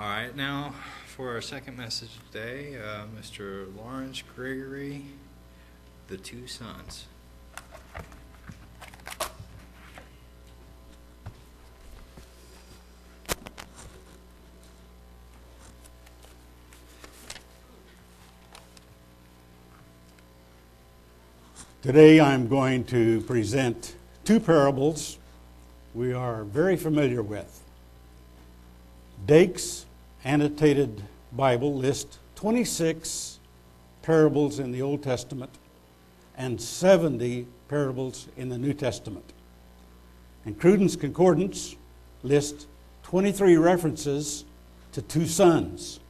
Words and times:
All 0.00 0.08
right, 0.08 0.34
now 0.34 0.72
for 1.08 1.28
our 1.28 1.42
second 1.42 1.76
message 1.76 2.08
today, 2.32 2.78
uh, 2.78 3.04
Mr. 3.20 3.66
Lawrence 3.76 4.22
Gregory, 4.34 5.04
The 6.08 6.16
Two 6.16 6.46
Sons. 6.46 7.04
Today 21.82 22.18
I'm 22.22 22.48
going 22.48 22.84
to 22.84 23.20
present 23.20 23.96
two 24.24 24.40
parables 24.40 25.18
we 25.92 26.14
are 26.14 26.44
very 26.44 26.76
familiar 26.76 27.22
with. 27.22 27.62
Dake's 29.26 29.84
annotated 30.24 31.02
Bible 31.32 31.74
lists 31.74 32.18
26 32.34 33.38
parables 34.02 34.58
in 34.58 34.72
the 34.72 34.82
Old 34.82 35.02
Testament 35.02 35.50
and 36.36 36.60
70 36.60 37.46
parables 37.68 38.28
in 38.36 38.48
the 38.48 38.58
New 38.58 38.72
Testament. 38.72 39.32
And 40.44 40.58
Cruden's 40.58 40.96
Concordance 40.96 41.76
lists 42.22 42.66
23 43.04 43.56
references 43.56 44.44
to 44.92 45.02
two 45.02 45.26
sons. 45.26 46.00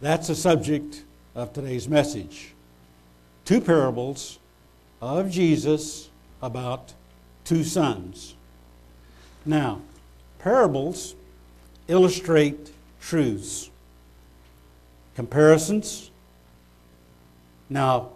That's 0.00 0.28
the 0.28 0.34
subject 0.34 1.04
of 1.34 1.52
today's 1.52 1.88
message. 1.88 2.54
Two 3.44 3.60
parables 3.60 4.38
of 5.00 5.30
Jesus 5.30 6.10
about 6.42 6.94
two 7.44 7.64
sons. 7.64 8.34
Now, 9.44 9.80
parables 10.38 11.14
illustrate 11.88 12.72
truths, 13.06 13.70
comparisons. 15.14 16.10
Now, 17.70 18.10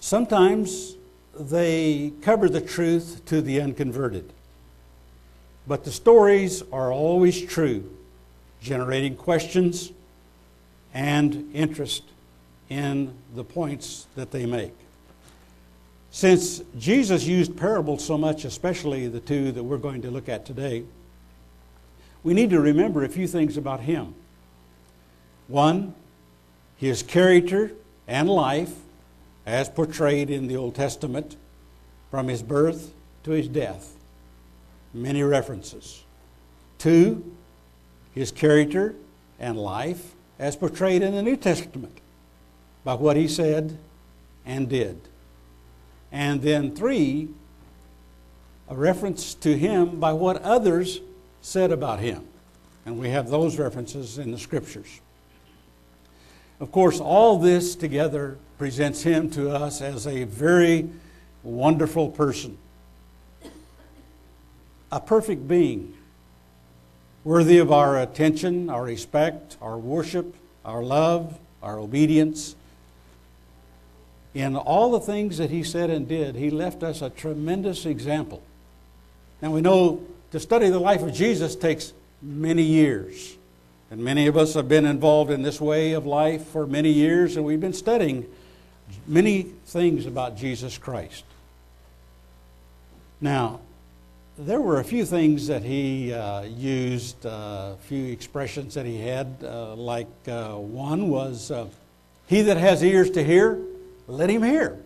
sometimes 0.00 0.96
they 1.38 2.12
cover 2.20 2.48
the 2.48 2.60
truth 2.60 3.22
to 3.26 3.40
the 3.40 3.60
unconverted, 3.60 4.32
but 5.68 5.84
the 5.84 5.92
stories 5.92 6.62
are 6.72 6.92
always 6.92 7.40
true, 7.40 7.88
generating 8.60 9.14
questions 9.14 9.92
and 10.92 11.54
interest 11.54 12.02
in 12.68 13.14
the 13.36 13.44
points 13.44 14.08
that 14.16 14.32
they 14.32 14.44
make. 14.44 14.74
Since 16.10 16.62
Jesus 16.78 17.24
used 17.24 17.56
parables 17.56 18.04
so 18.04 18.18
much, 18.18 18.44
especially 18.44 19.06
the 19.06 19.20
two 19.20 19.52
that 19.52 19.62
we're 19.62 19.78
going 19.78 20.02
to 20.02 20.10
look 20.10 20.28
at 20.28 20.44
today, 20.44 20.84
we 22.24 22.32
need 22.32 22.50
to 22.50 22.60
remember 22.60 23.04
a 23.04 23.08
few 23.08 23.28
things 23.28 23.56
about 23.56 23.80
him. 23.80 24.14
One, 25.46 25.94
his 26.76 27.02
character 27.02 27.72
and 28.08 28.28
life 28.28 28.74
as 29.46 29.68
portrayed 29.68 30.30
in 30.30 30.48
the 30.48 30.56
Old 30.56 30.74
Testament 30.74 31.36
from 32.10 32.28
his 32.28 32.42
birth 32.42 32.92
to 33.24 33.32
his 33.32 33.46
death. 33.46 33.94
Many 34.94 35.22
references. 35.22 36.02
Two, 36.78 37.36
his 38.14 38.32
character 38.32 38.94
and 39.38 39.58
life 39.58 40.14
as 40.38 40.56
portrayed 40.56 41.02
in 41.02 41.14
the 41.14 41.22
New 41.22 41.36
Testament 41.36 41.98
by 42.84 42.94
what 42.94 43.16
he 43.16 43.28
said 43.28 43.78
and 44.46 44.68
did. 44.68 44.98
And 46.10 46.40
then 46.40 46.74
three, 46.74 47.28
a 48.68 48.74
reference 48.74 49.34
to 49.34 49.58
him 49.58 50.00
by 50.00 50.12
what 50.12 50.40
others 50.42 51.00
said 51.44 51.70
about 51.70 52.00
him. 52.00 52.26
And 52.86 52.98
we 52.98 53.10
have 53.10 53.28
those 53.28 53.58
references 53.58 54.18
in 54.18 54.30
the 54.30 54.38
scriptures. 54.38 55.00
Of 56.58 56.72
course, 56.72 57.00
all 57.00 57.38
this 57.38 57.76
together 57.76 58.38
presents 58.58 59.02
him 59.02 59.30
to 59.30 59.50
us 59.50 59.80
as 59.82 60.06
a 60.06 60.24
very 60.24 60.88
wonderful 61.42 62.08
person, 62.08 62.56
a 64.90 65.00
perfect 65.00 65.46
being, 65.46 65.94
worthy 67.24 67.58
of 67.58 67.70
our 67.70 68.00
attention, 68.00 68.70
our 68.70 68.84
respect, 68.84 69.58
our 69.60 69.76
worship, 69.76 70.34
our 70.64 70.82
love, 70.82 71.38
our 71.62 71.78
obedience, 71.78 72.56
in 74.32 74.56
all 74.56 74.90
the 74.92 75.00
things 75.00 75.38
that 75.38 75.50
he 75.50 75.62
said 75.62 75.90
and 75.90 76.08
did, 76.08 76.36
he 76.36 76.50
left 76.50 76.82
us 76.82 77.02
a 77.02 77.10
tremendous 77.10 77.86
example. 77.86 78.42
Now 79.42 79.50
we 79.50 79.60
know 79.60 80.04
to 80.34 80.40
study 80.40 80.68
the 80.68 80.80
life 80.80 81.00
of 81.00 81.12
Jesus 81.12 81.54
takes 81.54 81.92
many 82.20 82.64
years. 82.64 83.36
And 83.92 84.02
many 84.02 84.26
of 84.26 84.36
us 84.36 84.54
have 84.54 84.68
been 84.68 84.84
involved 84.84 85.30
in 85.30 85.42
this 85.42 85.60
way 85.60 85.92
of 85.92 86.06
life 86.06 86.44
for 86.48 86.66
many 86.66 86.90
years, 86.90 87.36
and 87.36 87.46
we've 87.46 87.60
been 87.60 87.72
studying 87.72 88.26
many 89.06 89.44
things 89.44 90.06
about 90.06 90.36
Jesus 90.36 90.76
Christ. 90.76 91.22
Now, 93.20 93.60
there 94.36 94.60
were 94.60 94.80
a 94.80 94.84
few 94.84 95.04
things 95.04 95.46
that 95.46 95.62
he 95.62 96.12
uh, 96.12 96.42
used, 96.42 97.24
uh, 97.24 97.74
a 97.74 97.76
few 97.82 98.10
expressions 98.10 98.74
that 98.74 98.86
he 98.86 98.98
had, 98.98 99.36
uh, 99.40 99.76
like 99.76 100.08
uh, 100.26 100.54
one 100.54 101.10
was, 101.10 101.52
uh, 101.52 101.68
He 102.26 102.42
that 102.42 102.56
has 102.56 102.82
ears 102.82 103.08
to 103.12 103.22
hear, 103.22 103.60
let 104.08 104.30
him 104.30 104.42
hear. 104.42 104.80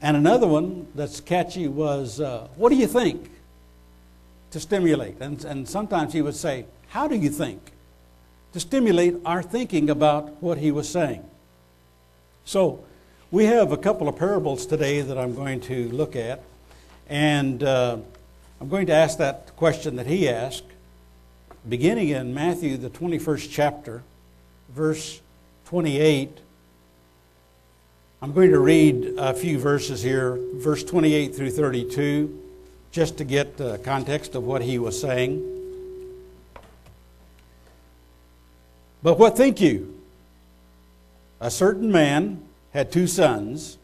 And 0.00 0.16
another 0.16 0.48
one 0.48 0.88
that's 0.96 1.20
catchy 1.20 1.68
was, 1.68 2.20
uh, 2.20 2.48
What 2.56 2.70
do 2.70 2.74
you 2.74 2.88
think? 2.88 3.28
To 4.52 4.60
stimulate. 4.60 5.20
And, 5.20 5.44
and 5.44 5.68
sometimes 5.68 6.12
he 6.12 6.22
would 6.22 6.34
say, 6.34 6.66
How 6.88 7.08
do 7.08 7.16
you 7.16 7.30
think? 7.30 7.72
To 8.52 8.60
stimulate 8.60 9.16
our 9.24 9.42
thinking 9.42 9.90
about 9.90 10.42
what 10.42 10.58
he 10.58 10.70
was 10.70 10.88
saying. 10.88 11.24
So, 12.44 12.84
we 13.30 13.46
have 13.46 13.72
a 13.72 13.78
couple 13.78 14.08
of 14.08 14.16
parables 14.16 14.66
today 14.66 15.00
that 15.00 15.16
I'm 15.16 15.34
going 15.34 15.60
to 15.62 15.88
look 15.88 16.16
at. 16.16 16.42
And 17.08 17.62
uh, 17.62 17.96
I'm 18.60 18.68
going 18.68 18.86
to 18.86 18.92
ask 18.92 19.18
that 19.18 19.56
question 19.56 19.96
that 19.96 20.06
he 20.06 20.28
asked, 20.28 20.64
beginning 21.68 22.10
in 22.10 22.34
Matthew, 22.34 22.76
the 22.76 22.90
21st 22.90 23.48
chapter, 23.50 24.02
verse 24.70 25.20
28 25.66 26.38
I'm 28.22 28.32
going 28.32 28.52
to 28.52 28.60
read 28.60 29.14
a 29.18 29.34
few 29.34 29.58
verses 29.58 30.00
here, 30.00 30.38
verse 30.54 30.84
28 30.84 31.34
through 31.34 31.50
32, 31.50 32.41
just 32.92 33.16
to 33.18 33.24
get 33.24 33.56
the 33.56 33.78
context 33.78 34.34
of 34.34 34.44
what 34.44 34.62
he 34.62 34.78
was 34.78 35.00
saying. 35.00 35.48
But 39.02 39.18
what 39.18 39.36
think 39.36 39.60
you? 39.60 39.98
A 41.40 41.50
certain 41.50 41.90
man 41.90 42.42
had 42.72 42.92
two 42.92 43.06
sons, 43.06 43.78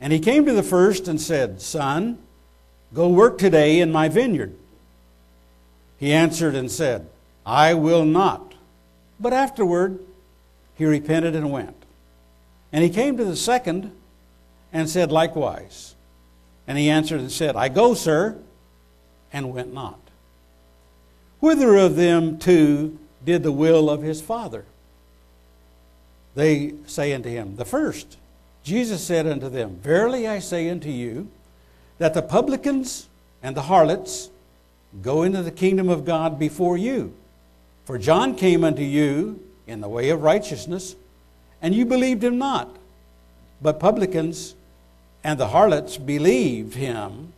and 0.00 0.12
he 0.12 0.20
came 0.20 0.44
to 0.46 0.52
the 0.52 0.62
first 0.62 1.08
and 1.08 1.20
said, 1.20 1.60
Son, 1.60 2.18
go 2.94 3.08
work 3.08 3.38
today 3.38 3.80
in 3.80 3.90
my 3.90 4.08
vineyard. 4.08 4.54
He 5.98 6.12
answered 6.12 6.54
and 6.54 6.70
said, 6.70 7.08
I 7.44 7.74
will 7.74 8.04
not. 8.04 8.54
But 9.18 9.32
afterward 9.32 9.98
he 10.76 10.84
repented 10.84 11.34
and 11.34 11.50
went. 11.50 11.76
And 12.72 12.84
he 12.84 12.90
came 12.90 13.16
to 13.16 13.24
the 13.24 13.36
second 13.36 13.92
and 14.72 14.88
said 14.88 15.10
likewise. 15.10 15.94
And 16.70 16.78
he 16.78 16.88
answered 16.88 17.18
and 17.18 17.32
said, 17.32 17.56
I 17.56 17.68
go, 17.68 17.94
sir, 17.94 18.38
and 19.32 19.52
went 19.52 19.74
not. 19.74 19.98
Whither 21.40 21.74
of 21.74 21.96
them 21.96 22.38
two 22.38 22.96
did 23.24 23.42
the 23.42 23.50
will 23.50 23.90
of 23.90 24.02
his 24.02 24.22
father? 24.22 24.64
They 26.36 26.74
say 26.86 27.12
unto 27.12 27.28
him, 27.28 27.56
The 27.56 27.64
first. 27.64 28.18
Jesus 28.62 29.02
said 29.02 29.26
unto 29.26 29.48
them, 29.48 29.80
Verily 29.82 30.28
I 30.28 30.38
say 30.38 30.70
unto 30.70 30.90
you, 30.90 31.28
that 31.98 32.14
the 32.14 32.22
publicans 32.22 33.08
and 33.42 33.56
the 33.56 33.62
harlots 33.62 34.30
go 35.02 35.24
into 35.24 35.42
the 35.42 35.50
kingdom 35.50 35.88
of 35.88 36.04
God 36.04 36.38
before 36.38 36.78
you. 36.78 37.12
For 37.84 37.98
John 37.98 38.36
came 38.36 38.62
unto 38.62 38.84
you 38.84 39.42
in 39.66 39.80
the 39.80 39.88
way 39.88 40.10
of 40.10 40.22
righteousness, 40.22 40.94
and 41.60 41.74
you 41.74 41.84
believed 41.84 42.22
him 42.22 42.38
not. 42.38 42.76
But 43.60 43.80
publicans 43.80 44.54
and 45.22 45.38
the 45.38 45.48
harlots 45.48 45.96
believed 45.96 46.74
him, 46.74 47.32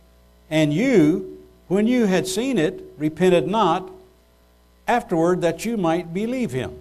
and 0.49 0.73
you, 0.73 1.39
when 1.67 1.87
you 1.87 2.05
had 2.05 2.27
seen 2.27 2.57
it, 2.57 2.83
repented 2.97 3.47
not 3.47 3.89
afterward 4.87 5.41
that 5.41 5.65
you 5.65 5.77
might 5.77 6.13
believe 6.13 6.51
him. 6.51 6.77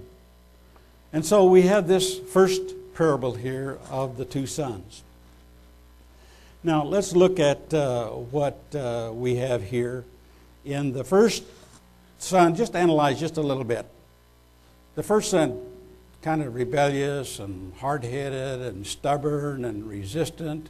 And 1.12 1.24
so 1.24 1.44
we 1.44 1.62
have 1.62 1.88
this 1.88 2.18
first 2.18 2.62
parable 2.94 3.34
here 3.34 3.78
of 3.90 4.16
the 4.16 4.24
two 4.24 4.46
sons. 4.46 5.02
Now 6.64 6.84
let's 6.84 7.14
look 7.14 7.40
at 7.40 7.74
uh, 7.74 8.08
what 8.08 8.58
uh, 8.74 9.10
we 9.12 9.36
have 9.36 9.62
here. 9.62 10.04
In 10.64 10.92
the 10.92 11.02
first 11.02 11.42
son, 12.18 12.54
just 12.54 12.76
analyze 12.76 13.18
just 13.18 13.36
a 13.36 13.42
little 13.42 13.64
bit. 13.64 13.84
The 14.94 15.02
first 15.02 15.30
son 15.30 15.60
kind 16.22 16.40
of 16.40 16.54
rebellious 16.54 17.40
and 17.40 17.74
hard 17.74 18.04
headed 18.04 18.60
and 18.60 18.86
stubborn 18.86 19.64
and 19.64 19.88
resistant, 19.88 20.68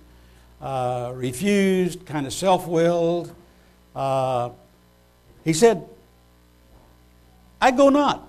uh, 0.62 1.12
refused, 1.14 2.06
kind 2.06 2.26
of 2.26 2.32
self 2.32 2.66
willed. 2.66 3.34
Uh, 3.94 4.50
he 5.44 5.52
said, 5.52 5.86
I 7.60 7.70
go 7.70 7.90
not. 7.90 8.26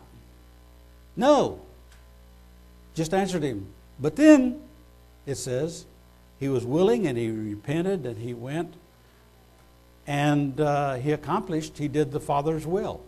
No. 1.16 1.60
Just 2.96 3.14
answered 3.14 3.44
him. 3.44 3.68
But 4.00 4.16
then, 4.16 4.62
it 5.26 5.36
says, 5.36 5.86
he 6.40 6.50
was 6.50 6.66
willing 6.66 7.08
and 7.08 7.18
he 7.18 7.30
repented 7.30 8.06
and 8.06 8.18
he 8.18 8.34
went 8.34 8.74
and 10.06 10.60
uh, 10.60 10.96
he 10.96 11.12
accomplished, 11.12 11.78
he 11.78 11.88
did 11.88 12.12
the 12.12 12.20
Father's 12.20 12.66
will. 12.66 13.02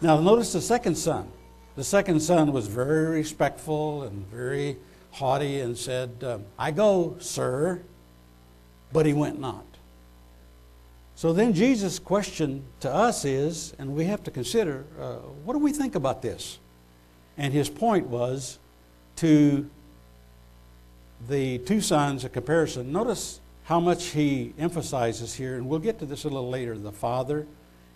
Now, 0.00 0.20
notice 0.20 0.52
the 0.52 0.60
second 0.60 0.96
son. 0.96 1.30
The 1.74 1.84
second 1.84 2.20
son 2.20 2.52
was 2.52 2.66
very 2.66 3.16
respectful 3.16 4.02
and 4.02 4.26
very 4.26 4.76
haughty 5.12 5.60
and 5.60 5.76
said, 5.76 6.10
uh, 6.22 6.38
I 6.58 6.70
go, 6.70 7.16
sir, 7.18 7.80
but 8.92 9.06
he 9.06 9.12
went 9.12 9.40
not. 9.40 9.64
So 11.14 11.32
then 11.32 11.54
Jesus' 11.54 11.98
question 11.98 12.64
to 12.80 12.92
us 12.92 13.24
is, 13.24 13.74
and 13.78 13.94
we 13.94 14.04
have 14.04 14.22
to 14.24 14.30
consider, 14.30 14.84
uh, 15.00 15.14
what 15.44 15.54
do 15.54 15.58
we 15.58 15.72
think 15.72 15.94
about 15.94 16.20
this? 16.20 16.58
And 17.38 17.52
his 17.52 17.70
point 17.70 18.06
was 18.06 18.58
to 19.16 19.68
the 21.28 21.58
two 21.58 21.80
sons, 21.80 22.24
a 22.24 22.28
comparison. 22.28 22.92
Notice 22.92 23.40
how 23.64 23.80
much 23.80 24.08
he 24.08 24.52
emphasizes 24.58 25.34
here, 25.34 25.56
and 25.56 25.66
we'll 25.68 25.78
get 25.78 25.98
to 26.00 26.06
this 26.06 26.24
a 26.24 26.28
little 26.28 26.50
later 26.50 26.76
the 26.76 26.92
father 26.92 27.46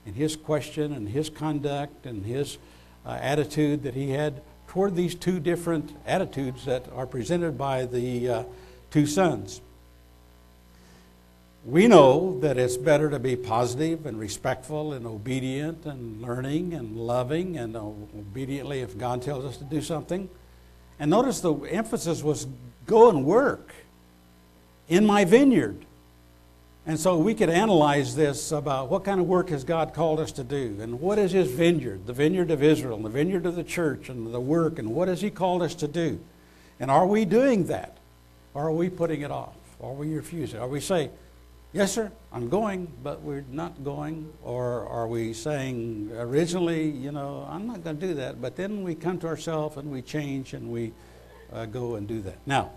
and 0.06 0.16
his 0.16 0.34
question 0.34 0.92
and 0.92 1.08
his 1.08 1.28
conduct 1.28 2.06
and 2.06 2.24
his 2.24 2.58
uh, 3.04 3.18
attitude 3.20 3.82
that 3.82 3.94
he 3.94 4.10
had 4.10 4.42
toward 4.66 4.96
these 4.96 5.14
two 5.14 5.38
different 5.40 5.94
attitudes 6.06 6.64
that 6.64 6.86
are 6.94 7.06
presented 7.06 7.58
by 7.58 7.84
the 7.84 8.28
uh, 8.28 8.42
two 8.90 9.06
sons. 9.06 9.60
We 11.64 11.88
know 11.88 12.40
that 12.40 12.56
it's 12.56 12.78
better 12.78 13.10
to 13.10 13.18
be 13.18 13.36
positive 13.36 14.06
and 14.06 14.18
respectful 14.18 14.94
and 14.94 15.06
obedient 15.06 15.84
and 15.84 16.22
learning 16.22 16.72
and 16.72 16.96
loving 16.96 17.58
and 17.58 17.76
obediently 17.76 18.80
if 18.80 18.96
God 18.96 19.20
tells 19.20 19.44
us 19.44 19.58
to 19.58 19.64
do 19.64 19.82
something. 19.82 20.30
And 20.98 21.10
notice 21.10 21.40
the 21.40 21.54
emphasis 21.54 22.22
was 22.22 22.46
go 22.86 23.10
and 23.10 23.24
work 23.24 23.74
in 24.88 25.04
my 25.04 25.24
vineyard. 25.24 25.84
And 26.86 26.98
so 26.98 27.18
we 27.18 27.34
could 27.34 27.50
analyze 27.50 28.16
this 28.16 28.52
about 28.52 28.88
what 28.88 29.04
kind 29.04 29.20
of 29.20 29.26
work 29.26 29.50
has 29.50 29.62
God 29.62 29.92
called 29.92 30.18
us 30.18 30.32
to 30.32 30.42
do, 30.42 30.78
and 30.80 30.98
what 30.98 31.18
is 31.18 31.32
His 31.32 31.50
vineyard, 31.50 32.06
the 32.06 32.14
vineyard 32.14 32.50
of 32.50 32.62
Israel, 32.62 32.96
and 32.96 33.04
the 33.04 33.10
vineyard 33.10 33.44
of 33.44 33.54
the 33.54 33.62
church, 33.62 34.08
and 34.08 34.32
the 34.32 34.40
work, 34.40 34.78
and 34.78 34.94
what 34.94 35.06
has 35.06 35.20
He 35.20 35.30
called 35.30 35.62
us 35.62 35.74
to 35.76 35.86
do? 35.86 36.18
And 36.80 36.90
are 36.90 37.06
we 37.06 37.26
doing 37.26 37.66
that? 37.66 37.98
Or 38.54 38.68
are 38.68 38.72
we 38.72 38.88
putting 38.88 39.20
it 39.20 39.30
off? 39.30 39.54
Are 39.80 39.92
we 39.92 40.14
refusing? 40.14 40.58
Are 40.58 40.68
we 40.68 40.80
saying, 40.80 41.10
Yes, 41.72 41.92
sir, 41.92 42.10
I'm 42.32 42.48
going, 42.48 42.90
but 43.00 43.22
we're 43.22 43.44
not 43.48 43.84
going? 43.84 44.32
Or 44.42 44.88
are 44.88 45.06
we 45.06 45.32
saying 45.32 46.10
originally, 46.16 46.90
you 46.90 47.12
know, 47.12 47.46
I'm 47.48 47.68
not 47.68 47.84
going 47.84 47.96
to 48.00 48.06
do 48.08 48.14
that, 48.14 48.42
but 48.42 48.56
then 48.56 48.82
we 48.82 48.96
come 48.96 49.20
to 49.20 49.28
ourselves 49.28 49.76
and 49.76 49.88
we 49.88 50.02
change 50.02 50.52
and 50.52 50.72
we 50.72 50.92
uh, 51.52 51.66
go 51.66 51.94
and 51.94 52.08
do 52.08 52.22
that? 52.22 52.38
Now, 52.44 52.70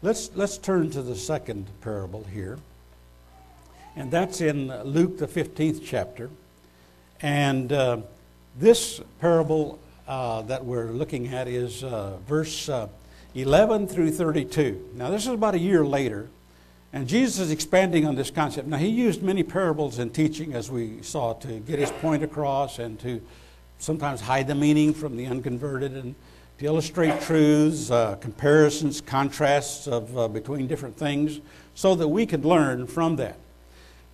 let's, 0.00 0.30
let's 0.34 0.56
turn 0.56 0.88
to 0.92 1.02
the 1.02 1.14
second 1.14 1.66
parable 1.82 2.24
here. 2.32 2.58
And 3.96 4.10
that's 4.10 4.40
in 4.40 4.68
Luke, 4.82 5.18
the 5.18 5.28
15th 5.28 5.82
chapter. 5.84 6.30
And 7.20 7.70
uh, 7.70 7.98
this 8.58 9.02
parable 9.20 9.78
uh, 10.06 10.40
that 10.42 10.64
we're 10.64 10.92
looking 10.92 11.34
at 11.34 11.48
is 11.48 11.84
uh, 11.84 12.16
verse 12.26 12.70
uh, 12.70 12.88
11 13.34 13.88
through 13.88 14.12
32. 14.12 14.92
Now, 14.94 15.10
this 15.10 15.26
is 15.26 15.34
about 15.34 15.54
a 15.54 15.58
year 15.58 15.84
later 15.84 16.30
and 16.92 17.06
Jesus 17.06 17.38
is 17.38 17.50
expanding 17.50 18.06
on 18.06 18.14
this 18.14 18.30
concept. 18.30 18.66
Now, 18.66 18.78
he 18.78 18.88
used 18.88 19.22
many 19.22 19.42
parables 19.42 19.98
in 19.98 20.10
teaching, 20.10 20.54
as 20.54 20.70
we 20.70 21.02
saw, 21.02 21.34
to 21.34 21.58
get 21.60 21.78
his 21.78 21.90
point 21.90 22.22
across 22.22 22.78
and 22.78 22.98
to 23.00 23.20
sometimes 23.78 24.20
hide 24.20 24.46
the 24.46 24.54
meaning 24.54 24.94
from 24.94 25.16
the 25.16 25.26
unconverted 25.26 25.92
and 25.92 26.14
to 26.58 26.64
illustrate 26.64 27.20
truths, 27.20 27.90
uh, 27.90 28.16
comparisons, 28.16 29.00
contrasts 29.00 29.86
of, 29.86 30.16
uh, 30.18 30.28
between 30.28 30.66
different 30.66 30.96
things, 30.96 31.40
so 31.74 31.94
that 31.94 32.08
we 32.08 32.26
could 32.26 32.44
learn 32.44 32.86
from 32.86 33.16
that. 33.16 33.36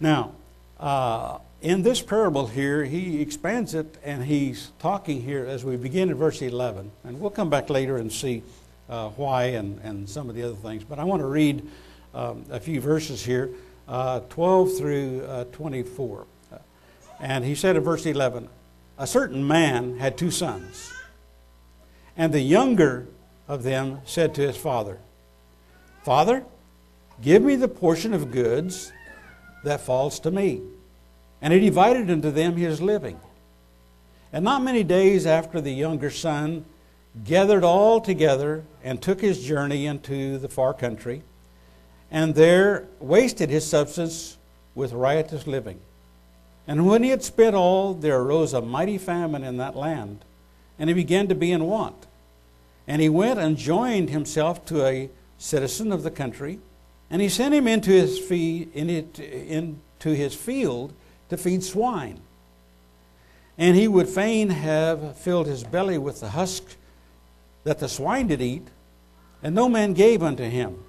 Now, 0.00 0.32
uh, 0.78 1.38
in 1.62 1.82
this 1.82 2.02
parable 2.02 2.46
here, 2.48 2.84
he 2.84 3.22
expands 3.22 3.72
it 3.72 3.96
and 4.04 4.24
he's 4.24 4.72
talking 4.78 5.22
here 5.22 5.46
as 5.46 5.64
we 5.64 5.76
begin 5.76 6.10
in 6.10 6.16
verse 6.16 6.42
11. 6.42 6.90
And 7.04 7.20
we'll 7.20 7.30
come 7.30 7.48
back 7.48 7.70
later 7.70 7.96
and 7.96 8.12
see 8.12 8.42
uh, 8.90 9.08
why 9.10 9.44
and, 9.44 9.80
and 9.80 10.06
some 10.06 10.28
of 10.28 10.34
the 10.34 10.42
other 10.42 10.56
things. 10.56 10.84
But 10.84 10.98
I 10.98 11.04
want 11.04 11.22
to 11.22 11.26
read 11.26 11.66
um, 12.14 12.44
a 12.50 12.60
few 12.60 12.80
verses 12.80 13.24
here, 13.24 13.50
uh, 13.88 14.20
12 14.20 14.78
through 14.78 15.24
uh, 15.26 15.44
24. 15.44 16.26
And 17.20 17.44
he 17.44 17.54
said 17.54 17.76
in 17.76 17.82
verse 17.82 18.06
11, 18.06 18.48
A 18.98 19.06
certain 19.06 19.46
man 19.46 19.98
had 19.98 20.16
two 20.16 20.30
sons, 20.30 20.92
and 22.16 22.32
the 22.32 22.40
younger 22.40 23.06
of 23.48 23.62
them 23.62 24.00
said 24.04 24.34
to 24.34 24.42
his 24.42 24.56
father, 24.56 24.98
Father, 26.02 26.44
give 27.22 27.42
me 27.42 27.56
the 27.56 27.68
portion 27.68 28.12
of 28.12 28.30
goods 28.30 28.92
that 29.64 29.80
falls 29.80 30.20
to 30.20 30.30
me. 30.30 30.60
And 31.40 31.52
he 31.52 31.60
divided 31.60 32.10
unto 32.10 32.30
them 32.30 32.56
his 32.56 32.80
living. 32.80 33.18
And 34.32 34.44
not 34.44 34.62
many 34.62 34.82
days 34.82 35.26
after 35.26 35.60
the 35.60 35.72
younger 35.72 36.10
son 36.10 36.64
gathered 37.22 37.64
all 37.64 38.00
together 38.00 38.64
and 38.82 39.00
took 39.00 39.20
his 39.20 39.44
journey 39.44 39.86
into 39.86 40.38
the 40.38 40.48
far 40.48 40.74
country 40.74 41.22
and 42.10 42.34
there 42.34 42.86
wasted 43.00 43.50
his 43.50 43.68
substance 43.68 44.36
with 44.74 44.92
riotous 44.92 45.46
living. 45.46 45.80
And 46.66 46.86
when 46.86 47.02
he 47.02 47.10
had 47.10 47.22
spent 47.22 47.54
all, 47.54 47.94
there 47.94 48.18
arose 48.18 48.54
a 48.54 48.62
mighty 48.62 48.98
famine 48.98 49.44
in 49.44 49.58
that 49.58 49.76
land, 49.76 50.24
and 50.78 50.88
he 50.88 50.94
began 50.94 51.28
to 51.28 51.34
be 51.34 51.52
in 51.52 51.64
want. 51.64 52.06
And 52.86 53.00
he 53.00 53.08
went 53.08 53.38
and 53.38 53.56
joined 53.56 54.10
himself 54.10 54.64
to 54.66 54.84
a 54.84 55.10
citizen 55.38 55.92
of 55.92 56.02
the 56.02 56.10
country, 56.10 56.58
and 57.10 57.20
he 57.20 57.28
sent 57.28 57.54
him 57.54 57.68
into 57.68 57.90
his, 57.90 58.18
fee, 58.18 58.68
in 58.74 58.90
it, 58.90 59.18
into 59.18 60.14
his 60.14 60.34
field 60.34 60.92
to 61.28 61.36
feed 61.36 61.62
swine. 61.62 62.20
And 63.56 63.76
he 63.76 63.86
would 63.86 64.08
fain 64.08 64.50
have 64.50 65.16
filled 65.18 65.46
his 65.46 65.64
belly 65.64 65.98
with 65.98 66.20
the 66.20 66.30
husk 66.30 66.64
that 67.64 67.78
the 67.78 67.88
swine 67.88 68.26
did 68.26 68.42
eat, 68.42 68.68
and 69.42 69.54
no 69.54 69.68
man 69.68 69.92
gave 69.92 70.22
unto 70.22 70.44
him. 70.44 70.83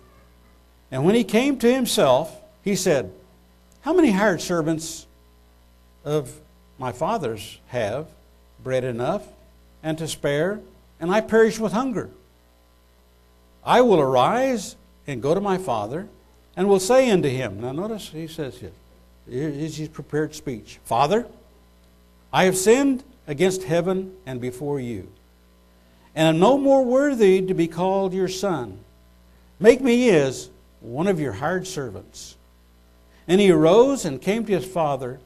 And 0.92 1.06
when 1.06 1.16
he 1.16 1.24
came 1.24 1.58
to 1.60 1.74
himself, 1.74 2.36
he 2.64 2.76
said, 2.76 3.12
How 3.82 3.94
many 3.94 4.12
hired 4.12 4.42
servants 4.42 5.06
of 6.04 6.32
my 6.78 6.92
father's 6.92 7.60
have 7.68 8.08
bread 8.64 8.84
enough 8.84 9.24
and 9.84 9.98
to 9.98 10.08
spare, 10.08 10.60
and 11.00 11.12
I 11.12 11.22
perish 11.22 11.60
with 11.60 11.74
hunger? 11.74 12.10
I 13.64 13.82
will 13.82 14.00
arise 14.00 14.76
and 15.08 15.22
go 15.22 15.34
to 15.34 15.42
my 15.42 15.58
father, 15.58 16.08
and 16.56 16.68
will 16.68 16.80
say 16.80 17.10
unto 17.10 17.30
him, 17.30 17.62
Now 17.62 17.72
notice 17.72 18.10
he 18.10 18.28
says 18.28 18.58
here, 18.58 18.72
here's 19.30 19.78
his 19.78 19.90
prepared 19.90 20.36
speech 20.36 20.80
Father, 20.86 21.26
I 22.32 22.46
have 22.46 22.58
sinned 22.58 23.04
against 23.28 23.64
heaven 23.64 24.16
and 24.26 24.40
before 24.40 24.80
you, 24.80 25.08
and 26.14 26.28
am 26.28 26.40
no 26.40 26.58
more 26.58 26.86
worthy 26.86 27.42
to 27.42 27.54
be 27.54 27.68
called 27.68 28.14
your 28.14 28.28
son. 28.28 28.80
Make 29.60 29.82
me 29.82 30.10
as 30.10 30.50
one 30.86 31.08
of 31.08 31.20
your 31.20 31.34
hired 31.34 31.68
servants. 31.68 32.36
And 33.28 33.42
he 33.42 33.52
arose 33.52 34.06
and 34.06 34.22
came 34.22 34.46
to 34.46 34.54
his 34.54 34.66
father. 34.66 35.20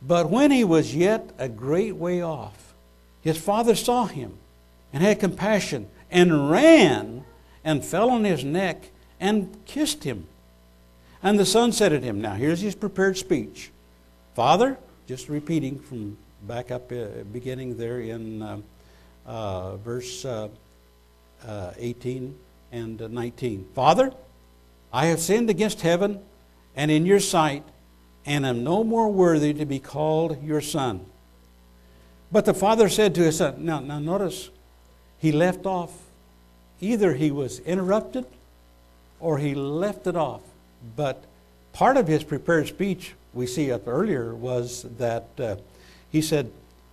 But 0.00 0.30
when 0.30 0.50
he 0.50 0.64
was 0.64 0.94
yet 0.94 1.30
a 1.38 1.48
great 1.48 1.96
way 1.96 2.22
off, 2.22 2.74
his 3.20 3.38
father 3.38 3.74
saw 3.74 4.06
him 4.06 4.38
and 4.92 5.02
had 5.02 5.20
compassion 5.20 5.88
and 6.10 6.50
ran 6.50 7.24
and 7.64 7.84
fell 7.84 8.10
on 8.10 8.24
his 8.24 8.44
neck 8.44 8.90
and 9.20 9.56
kissed 9.66 10.04
him. 10.04 10.26
And 11.22 11.38
the 11.38 11.46
son 11.46 11.72
said 11.72 11.90
to 11.90 12.00
him, 12.00 12.20
Now 12.20 12.34
here's 12.34 12.60
his 12.60 12.74
prepared 12.74 13.18
speech 13.18 13.70
Father, 14.34 14.78
just 15.06 15.28
repeating 15.28 15.78
from 15.80 16.16
back 16.42 16.70
up, 16.70 16.92
uh, 16.92 17.24
beginning 17.32 17.76
there 17.76 18.00
in 18.00 18.40
uh, 18.40 18.58
uh, 19.26 19.76
verse 19.76 20.24
uh, 20.24 20.48
uh, 21.46 21.72
18 21.76 22.34
and 22.72 23.02
uh, 23.02 23.08
19. 23.08 23.66
Father, 23.74 24.12
I 24.92 25.06
have 25.06 25.20
sinned 25.20 25.50
against 25.50 25.82
heaven 25.82 26.20
and 26.76 26.90
in 26.90 27.06
your 27.06 27.20
sight, 27.20 27.64
and 28.24 28.46
am 28.46 28.62
no 28.62 28.84
more 28.84 29.10
worthy 29.10 29.52
to 29.54 29.64
be 29.64 29.78
called 29.78 30.42
your 30.42 30.60
son. 30.60 31.04
But 32.30 32.44
the 32.44 32.54
father 32.54 32.88
said 32.88 33.14
to 33.14 33.22
his 33.22 33.38
son, 33.38 33.64
now, 33.64 33.80
now 33.80 33.98
notice, 33.98 34.50
he 35.18 35.32
left 35.32 35.66
off. 35.66 35.92
Either 36.80 37.14
he 37.14 37.30
was 37.30 37.58
interrupted 37.60 38.26
or 39.18 39.38
he 39.38 39.54
left 39.54 40.06
it 40.06 40.14
off. 40.14 40.42
But 40.94 41.24
part 41.72 41.96
of 41.96 42.06
his 42.06 42.22
prepared 42.22 42.68
speech, 42.68 43.14
we 43.34 43.46
see 43.46 43.72
up 43.72 43.88
earlier, 43.88 44.34
was 44.34 44.84
that 44.98 45.26
uh, 45.38 45.56
he 46.10 46.22
said, 46.22 46.50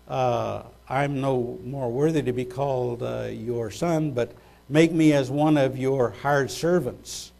uh, 0.07 0.63
I'm 0.89 1.21
no 1.21 1.59
more 1.63 1.91
worthy 1.91 2.21
to 2.23 2.33
be 2.33 2.45
called 2.45 3.03
uh, 3.03 3.27
your 3.31 3.71
son, 3.71 4.11
but 4.11 4.31
make 4.69 4.91
me 4.91 5.13
as 5.13 5.29
one 5.29 5.57
of 5.57 5.77
your 5.77 6.09
hired 6.09 6.49
servants. 6.49 7.31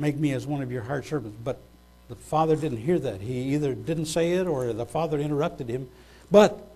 Make 0.00 0.16
me 0.16 0.32
as 0.32 0.46
one 0.46 0.62
of 0.62 0.72
your 0.72 0.82
hired 0.82 1.04
servants. 1.04 1.36
But 1.44 1.60
the 2.08 2.16
father 2.16 2.56
didn't 2.56 2.78
hear 2.78 2.98
that. 2.98 3.20
He 3.20 3.54
either 3.54 3.74
didn't 3.74 4.06
say 4.06 4.32
it 4.32 4.46
or 4.46 4.72
the 4.72 4.86
father 4.86 5.18
interrupted 5.18 5.68
him. 5.68 5.88
But 6.30 6.66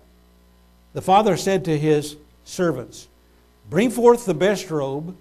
the 0.93 1.01
father 1.01 1.35
said 1.35 1.65
to 1.65 1.77
his 1.77 2.17
servants, 2.43 3.07
Bring 3.67 3.89
forth 3.89 4.25
the 4.25 4.35
best 4.35 4.69
robe 4.69 5.17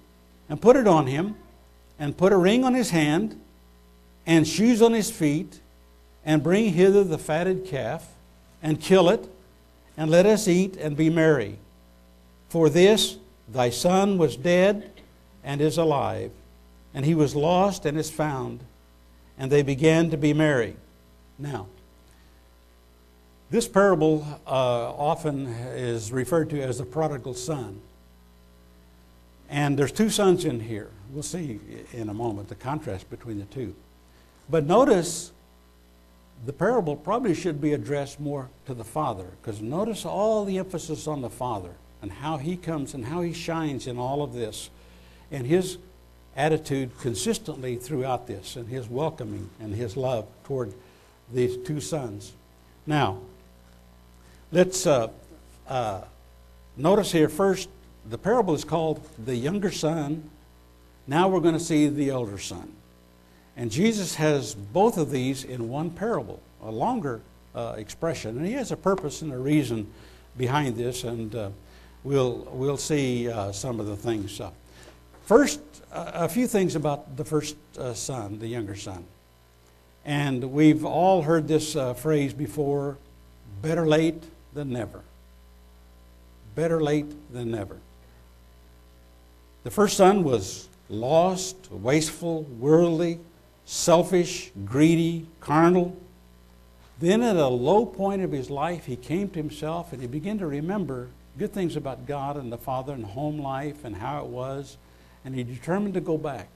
and 0.50 0.61
put 0.61 0.76
it 0.76 0.87
on 0.87 1.06
him, 1.06 1.37
and 1.99 2.16
put 2.16 2.32
a 2.32 2.37
ring 2.37 2.62
on 2.62 2.75
his 2.75 2.90
hand 2.90 3.40
and 4.26 4.46
shoes 4.46 4.82
on 4.82 4.92
his 4.92 5.11
feet, 5.11 5.61
and 6.25 6.42
bring 6.42 6.73
hither 6.73 7.04
the 7.04 7.18
fatted 7.18 7.64
calf, 7.66 8.06
and 8.62 8.80
kill 8.80 9.08
it, 9.08 9.28
and 9.96 10.11
let 10.11 10.26
us 10.26 10.49
eat 10.49 10.76
and 10.76 10.96
be 10.96 11.08
merry. 11.08 11.58
For 12.49 12.68
this 12.68 13.16
thy 13.49 13.70
son 13.70 14.18
was 14.18 14.37
dead 14.37 14.90
and 15.42 15.61
is 15.61 15.78
alive, 15.78 16.30
and 16.94 17.04
he 17.04 17.14
was 17.14 17.34
lost 17.34 17.84
and 17.84 17.98
is 17.98 18.10
found. 18.10 18.60
And 19.36 19.50
they 19.50 19.62
began 19.62 20.10
to 20.10 20.16
be 20.16 20.32
merry. 20.32 20.76
Now, 21.38 21.66
this 23.50 23.66
parable 23.66 24.26
uh, 24.46 24.50
often 24.50 25.46
is 25.74 26.12
referred 26.12 26.50
to 26.50 26.62
as 26.62 26.78
the 26.78 26.84
prodigal 26.84 27.34
son. 27.34 27.80
And 29.48 29.78
there's 29.78 29.92
two 29.92 30.10
sons 30.10 30.44
in 30.44 30.60
here. 30.60 30.90
We'll 31.12 31.22
see 31.22 31.60
in 31.92 32.08
a 32.08 32.14
moment 32.14 32.48
the 32.48 32.54
contrast 32.54 33.10
between 33.10 33.38
the 33.38 33.44
two. 33.46 33.74
But 34.48 34.66
notice 34.66 35.32
the 36.44 36.52
parable 36.52 36.96
probably 36.96 37.34
should 37.34 37.60
be 37.60 37.72
addressed 37.72 38.20
more 38.20 38.50
to 38.66 38.74
the 38.74 38.84
father, 38.84 39.26
because 39.40 39.60
notice 39.60 40.04
all 40.04 40.44
the 40.44 40.58
emphasis 40.58 41.06
on 41.06 41.22
the 41.22 41.30
father 41.30 41.70
and 42.02 42.10
how 42.10 42.36
he 42.36 42.56
comes 42.56 42.94
and 42.94 43.06
how 43.06 43.22
he 43.22 43.32
shines 43.32 43.86
in 43.86 43.98
all 43.98 44.22
of 44.22 44.34
this, 44.34 44.70
and 45.30 45.46
his 45.46 45.78
attitude 46.37 46.91
consistently 46.99 47.76
throughout 47.76 48.26
this, 48.26 48.57
and 48.57 48.69
his 48.69 48.88
welcoming 48.88 49.50
and 49.61 49.75
his 49.75 49.97
love 49.97 50.26
toward 50.45 50.75
these 51.33 51.57
two 51.67 51.81
sons. 51.81 52.33
Now, 52.87 53.19
let's 54.53 54.87
uh, 54.87 55.09
uh, 55.69 56.03
notice 56.76 57.12
here 57.12 57.29
first 57.29 57.69
the 58.09 58.19
parable 58.19 58.55
is 58.55 58.64
called 58.64 59.07
the 59.25 59.35
younger 59.35 59.71
son. 59.71 60.31
Now 61.07 61.29
we're 61.29 61.41
going 61.41 61.55
to 61.55 61.61
see 61.61 61.88
the 61.88 62.11
elder 62.11 62.38
son. 62.38 62.73
And 63.57 63.71
Jesus 63.71 64.17
has 64.17 64.55
both 64.55 64.99
of 64.99 65.11
these 65.11 65.45
in 65.45 65.69
one 65.69 65.91
parable, 65.91 66.41
a 66.62 66.71
longer 66.71 67.21
uh, 67.55 67.75
expression. 67.76 68.37
And 68.37 68.47
he 68.47 68.53
has 68.55 68.73
a 68.73 68.76
purpose 68.76 69.23
and 69.23 69.33
a 69.33 69.38
reason 69.38 69.87
behind 70.37 70.76
this, 70.76 71.05
and 71.05 71.35
uh, 71.35 71.50
we'll, 72.03 72.49
we'll 72.50 72.76
see 72.76 73.29
uh, 73.31 73.53
some 73.53 73.79
of 73.79 73.87
the 73.87 73.97
things. 73.97 74.41
First, 75.25 75.61
a 75.93 76.28
few 76.28 76.47
things 76.47 76.75
about 76.75 77.16
the 77.16 77.25
first 77.25 77.57
uh, 77.78 77.95
son, 77.95 78.38
the 78.38 78.49
younger 78.49 78.76
son. 78.76 79.04
And 80.04 80.52
we've 80.52 80.85
all 80.85 81.23
heard 81.23 81.49
this 81.49 81.76
uh, 81.76 81.95
phrase 81.95 82.35
before 82.35 82.99
better 83.62 83.87
late 83.87 84.23
than 84.52 84.71
never. 84.71 85.02
Better 86.54 86.83
late 86.83 87.33
than 87.33 87.50
never. 87.50 87.78
The 89.62 89.71
first 89.71 89.97
son 89.97 90.25
was 90.25 90.69
lost, 90.90 91.57
wasteful, 91.71 92.43
worldly, 92.43 93.19
selfish, 93.64 94.50
greedy, 94.64 95.26
carnal. 95.40 95.97
Then, 97.00 97.23
at 97.23 97.37
a 97.37 97.49
low 97.49 97.87
point 97.87 98.23
of 98.23 98.31
his 98.31 98.50
life, 98.50 98.85
he 98.85 98.97
came 98.97 99.28
to 99.31 99.38
himself 99.38 99.93
and 99.93 100.00
he 100.02 100.07
began 100.07 100.38
to 100.38 100.47
remember 100.47 101.09
good 101.38 101.52
things 101.52 101.76
about 101.76 102.07
God 102.07 102.37
and 102.37 102.52
the 102.52 102.59
Father 102.59 102.93
and 102.93 103.04
home 103.04 103.40
life 103.40 103.85
and 103.85 103.97
how 103.97 104.23
it 104.25 104.26
was, 104.26 104.76
and 105.25 105.35
he 105.35 105.43
determined 105.43 105.95
to 105.95 106.00
go 106.00 106.19
back. 106.19 106.49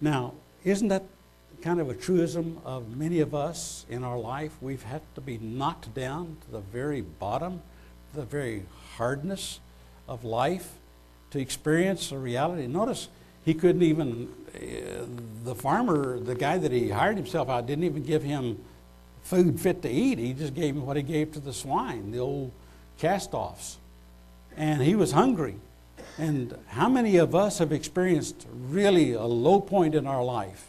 Now, 0.00 0.34
isn't 0.64 0.88
that 0.88 1.04
kind 1.62 1.80
of 1.80 1.88
a 1.88 1.94
truism 1.94 2.58
of 2.64 2.96
many 2.96 3.20
of 3.20 3.34
us 3.34 3.86
in 3.88 4.02
our 4.02 4.18
life? 4.18 4.52
We've 4.60 4.82
had 4.82 5.02
to 5.14 5.20
be 5.20 5.38
knocked 5.38 5.94
down 5.94 6.36
to 6.44 6.50
the 6.52 6.60
very 6.60 7.00
bottom, 7.00 7.62
the 8.14 8.24
very 8.24 8.64
hardness 8.96 9.60
of 10.08 10.24
life 10.24 10.72
to 11.30 11.38
experience 11.40 12.10
the 12.10 12.18
reality. 12.18 12.66
Notice 12.66 13.08
he 13.44 13.54
couldn't 13.54 13.82
even, 13.82 14.28
uh, 14.54 15.04
the 15.44 15.54
farmer, 15.54 16.18
the 16.18 16.34
guy 16.34 16.58
that 16.58 16.72
he 16.72 16.90
hired 16.90 17.16
himself 17.16 17.48
out, 17.48 17.66
didn't 17.66 17.84
even 17.84 18.02
give 18.02 18.22
him 18.22 18.58
food 19.22 19.58
fit 19.58 19.82
to 19.82 19.88
eat. 19.90 20.18
He 20.18 20.32
just 20.32 20.54
gave 20.54 20.74
him 20.76 20.84
what 20.84 20.96
he 20.96 21.02
gave 21.02 21.32
to 21.32 21.40
the 21.40 21.52
swine, 21.52 22.10
the 22.10 22.18
old 22.18 22.50
cast 22.98 23.34
offs. 23.34 23.78
And 24.56 24.82
he 24.82 24.94
was 24.94 25.12
hungry. 25.12 25.56
And 26.18 26.56
how 26.68 26.88
many 26.88 27.16
of 27.16 27.34
us 27.34 27.58
have 27.58 27.72
experienced 27.72 28.46
really 28.52 29.12
a 29.12 29.24
low 29.24 29.60
point 29.60 29.94
in 29.94 30.06
our 30.06 30.22
life? 30.22 30.66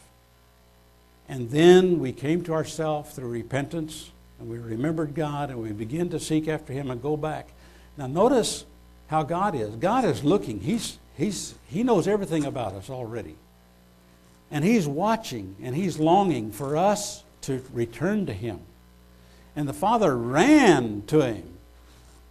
And 1.28 1.50
then 1.50 2.00
we 2.00 2.12
came 2.12 2.42
to 2.44 2.52
ourselves 2.52 3.14
through 3.14 3.28
repentance 3.28 4.10
and 4.38 4.48
we 4.48 4.58
remembered 4.58 5.14
God 5.14 5.50
and 5.50 5.62
we 5.62 5.72
began 5.72 6.08
to 6.10 6.20
seek 6.20 6.48
after 6.48 6.72
Him 6.72 6.90
and 6.90 7.00
go 7.00 7.16
back. 7.16 7.48
Now, 7.96 8.06
notice 8.06 8.64
how 9.08 9.22
God 9.22 9.54
is. 9.54 9.76
God 9.76 10.04
is 10.04 10.24
looking. 10.24 10.60
He's 10.60 10.98
He's, 11.16 11.54
he 11.68 11.82
knows 11.82 12.08
everything 12.08 12.44
about 12.44 12.72
us 12.72 12.90
already. 12.90 13.36
And 14.50 14.64
He's 14.64 14.86
watching 14.86 15.56
and 15.62 15.74
He's 15.74 15.98
longing 15.98 16.50
for 16.50 16.76
us 16.76 17.22
to 17.42 17.62
return 17.72 18.26
to 18.26 18.32
Him. 18.32 18.60
And 19.56 19.68
the 19.68 19.74
Father 19.74 20.16
ran 20.16 21.02
to 21.06 21.24
Him. 21.24 21.53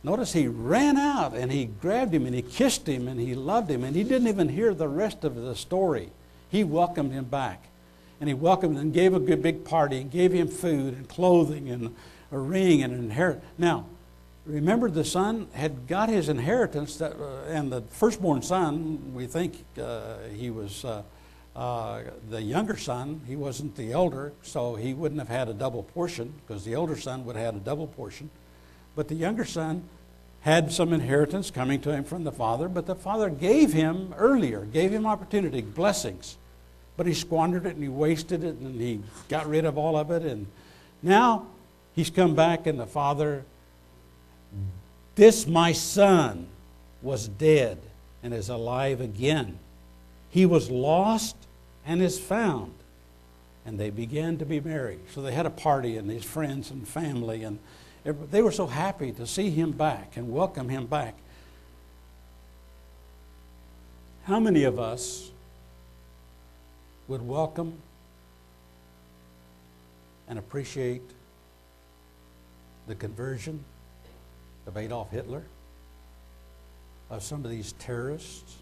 Notice 0.04 0.34
he 0.34 0.48
ran 0.48 0.98
out 0.98 1.34
and 1.34 1.52
he 1.52 1.66
grabbed 1.66 2.14
him 2.14 2.26
and 2.26 2.36
he 2.36 2.42
kissed 2.42 2.88
him 2.88 3.08
and 3.08 3.20
he 3.20 3.36
loved 3.36 3.72
him. 3.72 3.84
And 3.84 3.96
he 3.96 4.04
didn't 4.04 4.28
even 4.28 4.50
hear 4.50 4.74
the 4.74 4.90
rest 4.90 5.24
of 5.24 5.36
the 5.36 5.56
story. 5.56 6.10
He 6.50 6.64
welcomed 6.64 7.14
him 7.14 7.26
back. 7.26 7.70
And 8.20 8.28
he 8.28 8.34
welcomed 8.34 8.78
and 8.78 8.94
gave 8.94 9.14
a 9.14 9.20
good 9.20 9.42
big 9.42 9.64
party 9.64 10.02
and 10.02 10.12
gave 10.12 10.34
him 10.34 10.48
food 10.48 10.94
and 10.94 11.08
clothing 11.08 11.70
and 11.70 11.96
a 12.32 12.38
ring 12.38 12.84
and 12.84 12.94
an 12.94 13.00
inheritance. 13.00 13.46
Now, 13.58 13.86
remember 14.46 14.90
the 14.90 15.06
son 15.06 15.48
had 15.54 15.88
got 15.88 16.10
his 16.10 16.28
inheritance 16.28 16.98
that, 16.98 17.14
uh, 17.14 17.44
and 17.48 17.72
the 17.72 17.82
firstborn 17.84 18.42
son 18.42 19.14
we 19.14 19.26
think 19.26 19.64
uh, 19.82 20.18
he 20.36 20.50
was 20.50 20.84
uh, 20.84 21.02
uh, 21.56 22.02
the 22.30 22.42
younger 22.42 22.76
son 22.76 23.22
he 23.26 23.36
wasn't 23.36 23.76
the 23.76 23.92
elder 23.94 24.34
so 24.42 24.76
he 24.76 24.94
wouldn't 24.94 25.20
have 25.20 25.30
had 25.30 25.48
a 25.48 25.54
double 25.54 25.84
portion 25.84 26.34
because 26.46 26.66
the 26.66 26.74
elder 26.74 26.98
son 26.98 27.24
would 27.24 27.36
have 27.36 27.46
had 27.46 27.56
a 27.56 27.64
double 27.64 27.88
portion 27.88 28.30
but 28.96 29.08
the 29.08 29.16
younger 29.16 29.46
son 29.46 29.84
had 30.42 30.72
some 30.72 30.92
inheritance 30.92 31.50
coming 31.50 31.80
to 31.82 31.92
him 31.92 32.04
from 32.04 32.24
the 32.24 32.32
father 32.32 32.68
but 32.68 32.86
the 32.86 32.96
father 32.96 33.30
gave 33.30 33.74
him 33.74 34.14
earlier 34.18 34.66
gave 34.66 34.92
him 34.92 35.06
opportunity 35.06 35.62
blessings 35.62 36.38
but 36.98 37.06
he 37.06 37.14
squandered 37.14 37.66
it 37.66 37.76
and 37.76 37.84
he 37.84 37.90
wasted 37.90 38.44
it 38.44 38.56
and 38.56 38.80
he 38.80 39.00
got 39.30 39.48
rid 39.48 39.66
of 39.66 39.78
all 39.78 39.96
of 39.96 40.12
it 40.12 40.24
and 40.24 40.46
now 41.02 41.46
he's 41.96 42.10
come 42.10 42.36
back 42.36 42.68
and 42.68 42.80
the 42.80 42.86
father 42.86 43.46
this 45.16 45.46
my 45.46 45.72
son 45.72 46.48
was 47.02 47.28
dead 47.28 47.80
and 48.24 48.34
is 48.34 48.50
alive 48.50 49.02
again. 49.02 49.60
He 50.30 50.46
was 50.46 50.72
lost 50.72 51.36
and 51.86 52.02
is 52.02 52.18
found. 52.18 52.74
And 53.66 53.80
they 53.80 53.90
began 53.90 54.38
to 54.38 54.46
be 54.46 54.60
merry. 54.60 55.00
So 55.14 55.22
they 55.22 55.34
had 55.34 55.46
a 55.46 55.52
party, 55.52 55.96
and 55.98 56.10
his 56.10 56.24
friends 56.24 56.70
and 56.72 56.88
family, 56.88 57.44
and 57.44 57.60
they 58.04 58.42
were 58.42 58.52
so 58.52 58.68
happy 58.68 59.12
to 59.14 59.26
see 59.26 59.50
him 59.50 59.72
back 59.72 60.18
and 60.18 60.32
welcome 60.32 60.70
him 60.70 60.88
back. 60.88 61.16
How 64.26 64.40
many 64.40 64.64
of 64.64 64.80
us 64.80 65.32
would 67.08 67.26
welcome 67.26 67.78
and 70.28 70.40
appreciate 70.40 71.02
the 72.88 72.96
conversion 72.96 73.64
of 74.68 74.78
Adolf 74.78 75.12
Hitler, 75.12 75.44
of 77.10 77.24
some 77.24 77.44
of 77.44 77.52
these 77.52 77.74
terrorists 77.74 78.58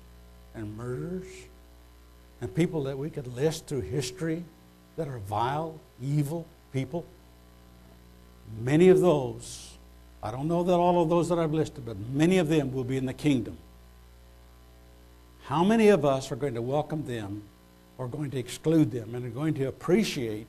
and 0.55 0.75
murderers, 0.75 1.27
and 2.41 2.53
people 2.53 2.83
that 2.83 2.97
we 2.97 3.09
could 3.09 3.27
list 3.27 3.67
through 3.67 3.81
history 3.81 4.43
that 4.97 5.07
are 5.07 5.19
vile, 5.19 5.79
evil 6.01 6.45
people. 6.73 7.05
Many 8.59 8.89
of 8.89 8.99
those, 8.99 9.71
I 10.21 10.31
don't 10.31 10.47
know 10.47 10.63
that 10.63 10.73
all 10.73 11.01
of 11.01 11.09
those 11.09 11.29
that 11.29 11.39
I've 11.39 11.53
listed, 11.53 11.85
but 11.85 11.97
many 11.97 12.37
of 12.37 12.47
them 12.47 12.73
will 12.73 12.83
be 12.83 12.97
in 12.97 13.05
the 13.05 13.13
kingdom. 13.13 13.57
How 15.43 15.63
many 15.63 15.89
of 15.89 16.05
us 16.05 16.31
are 16.31 16.35
going 16.35 16.53
to 16.55 16.61
welcome 16.61 17.05
them 17.05 17.43
or 17.97 18.07
going 18.07 18.31
to 18.31 18.37
exclude 18.37 18.91
them 18.91 19.15
and 19.15 19.25
are 19.25 19.29
going 19.29 19.53
to 19.55 19.65
appreciate 19.65 20.47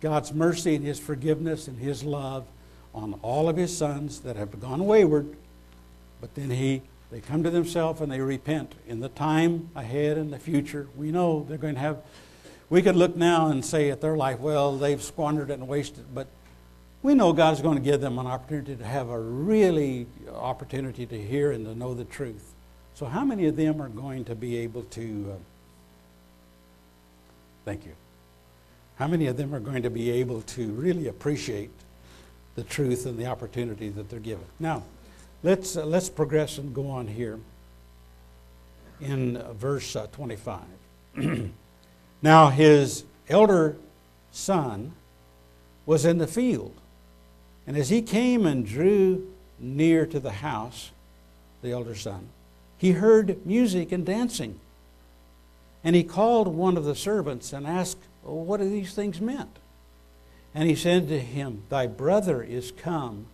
God's 0.00 0.32
mercy 0.32 0.74
and 0.74 0.84
His 0.84 0.98
forgiveness 0.98 1.68
and 1.68 1.78
His 1.78 2.04
love 2.04 2.44
on 2.94 3.14
all 3.22 3.48
of 3.48 3.56
his 3.56 3.76
sons 3.76 4.20
that 4.20 4.36
have 4.36 4.60
gone 4.60 4.84
wayward, 4.86 5.36
but 6.20 6.34
then 6.34 6.50
he 6.50 6.82
they 7.10 7.20
come 7.20 7.42
to 7.42 7.50
themselves 7.50 8.02
and 8.02 8.12
they 8.12 8.20
repent 8.20 8.74
in 8.86 9.00
the 9.00 9.08
time 9.08 9.70
ahead 9.74 10.18
and 10.18 10.30
the 10.30 10.38
future. 10.38 10.88
We 10.94 11.10
know 11.10 11.46
they're 11.48 11.56
going 11.56 11.74
to 11.74 11.80
have 11.80 12.02
we 12.68 12.82
could 12.82 12.96
look 12.96 13.16
now 13.16 13.46
and 13.46 13.64
say 13.64 13.90
at 13.90 14.02
their 14.02 14.16
life, 14.16 14.40
well, 14.40 14.76
they've 14.76 15.02
squandered 15.02 15.50
it 15.50 15.54
and 15.54 15.66
wasted, 15.66 16.04
but 16.14 16.26
we 17.02 17.14
know 17.14 17.32
God 17.32 17.54
is 17.54 17.60
going 17.60 17.76
to 17.76 17.82
give 17.82 18.00
them 18.00 18.18
an 18.18 18.26
opportunity 18.26 18.76
to 18.76 18.84
have 18.84 19.08
a 19.08 19.18
really 19.18 20.06
opportunity 20.32 21.06
to 21.06 21.20
hear 21.20 21.52
and 21.52 21.64
to 21.64 21.74
know 21.74 21.94
the 21.94 22.04
truth. 22.04 22.54
So, 22.94 23.06
how 23.06 23.24
many 23.24 23.46
of 23.46 23.56
them 23.56 23.80
are 23.80 23.88
going 23.88 24.24
to 24.26 24.34
be 24.34 24.56
able 24.58 24.82
to? 24.82 25.34
Uh, 25.34 25.38
thank 27.64 27.84
you. 27.84 27.92
How 28.96 29.06
many 29.06 29.26
of 29.26 29.36
them 29.36 29.54
are 29.54 29.60
going 29.60 29.84
to 29.84 29.90
be 29.90 30.10
able 30.10 30.42
to 30.42 30.72
really 30.72 31.06
appreciate 31.06 31.70
the 32.58 32.64
truth 32.64 33.06
and 33.06 33.16
the 33.16 33.26
opportunity 33.26 33.88
that 33.88 34.10
they're 34.10 34.18
given. 34.18 34.44
Now, 34.58 34.82
let's, 35.44 35.76
uh, 35.76 35.86
let's 35.86 36.08
progress 36.08 36.58
and 36.58 36.74
go 36.74 36.90
on 36.90 37.06
here 37.06 37.38
in 39.00 39.36
uh, 39.36 39.52
verse 39.52 39.94
uh, 39.94 40.08
25. 40.08 40.60
now, 42.22 42.48
his 42.48 43.04
elder 43.28 43.76
son 44.32 44.90
was 45.86 46.04
in 46.04 46.18
the 46.18 46.26
field, 46.26 46.74
and 47.68 47.76
as 47.76 47.90
he 47.90 48.00
came 48.00 48.46
and 48.46 48.64
drew 48.64 49.30
near 49.58 50.06
to 50.06 50.18
the 50.18 50.32
house, 50.32 50.90
the 51.60 51.70
elder 51.70 51.94
son, 51.94 52.30
he 52.78 52.92
heard 52.92 53.44
music 53.44 53.92
and 53.92 54.06
dancing. 54.06 54.58
And 55.84 55.94
he 55.94 56.02
called 56.02 56.48
one 56.48 56.78
of 56.78 56.84
the 56.84 56.94
servants 56.94 57.52
and 57.52 57.66
asked, 57.66 57.98
oh, 58.24 58.36
What 58.36 58.60
do 58.60 58.70
these 58.70 58.94
things 58.94 59.20
meant? 59.20 59.58
And 60.54 60.66
he 60.66 60.74
said 60.74 61.08
to 61.08 61.20
him, 61.20 61.64
Thy 61.68 61.86
brother 61.86 62.42
is 62.42 62.72
come, 62.72 63.26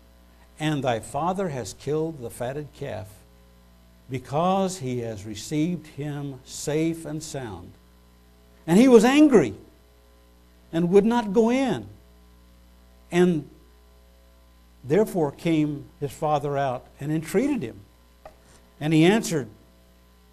and 0.58 0.82
thy 0.82 0.98
father 0.98 1.50
has 1.50 1.74
killed 1.74 2.20
the 2.20 2.28
fatted 2.28 2.66
calf, 2.74 3.06
because 4.10 4.78
he 4.78 4.98
has 4.98 5.24
received 5.24 5.86
him 5.86 6.40
safe 6.44 7.04
and 7.04 7.22
sound. 7.22 7.70
And 8.66 8.80
he 8.80 8.88
was 8.88 9.04
angry 9.04 9.54
and 10.72 10.90
would 10.90 11.04
not 11.04 11.32
go 11.32 11.52
in. 11.52 11.86
And 13.12 13.48
therefore 14.84 15.32
came 15.32 15.86
his 15.98 16.12
father 16.12 16.56
out 16.56 16.86
and 17.00 17.10
entreated 17.10 17.62
him. 17.62 17.80
And 18.80 18.92
he 18.92 19.04
answered, 19.04 19.48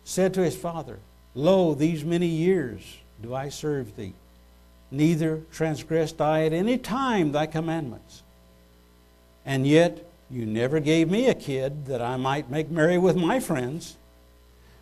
said 0.04 0.34
to 0.34 0.44
his 0.44 0.56
father, 0.56 1.00
Lo, 1.34 1.74
these 1.74 2.04
many 2.04 2.28
years 2.28 2.98
do 3.22 3.34
I 3.34 3.50
serve 3.50 3.96
thee, 3.96 4.14
neither 4.90 5.42
transgressed 5.52 6.20
I 6.20 6.46
at 6.46 6.54
any 6.54 6.78
time 6.78 7.32
thy 7.32 7.46
commandments. 7.46 8.24
And 9.46 9.66
yet 9.66 10.06
you 10.30 10.46
never 10.46 10.80
gave 10.80 11.10
me 11.10 11.28
a 11.28 11.34
kid 11.34 11.86
that 11.86 12.02
I 12.02 12.18
might 12.18 12.50
make 12.50 12.70
merry 12.70 12.98
with 12.98 13.16
my 13.16 13.40
friends. 13.40 13.98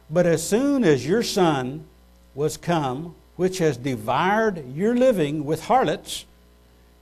But 0.09 0.25
as 0.25 0.47
soon 0.47 0.83
as 0.83 1.05
your 1.05 1.23
son 1.23 1.85
was 2.33 2.57
come, 2.57 3.15
which 3.35 3.59
has 3.59 3.77
devoured 3.77 4.75
your 4.75 4.95
living 4.95 5.45
with 5.45 5.65
harlots, 5.65 6.25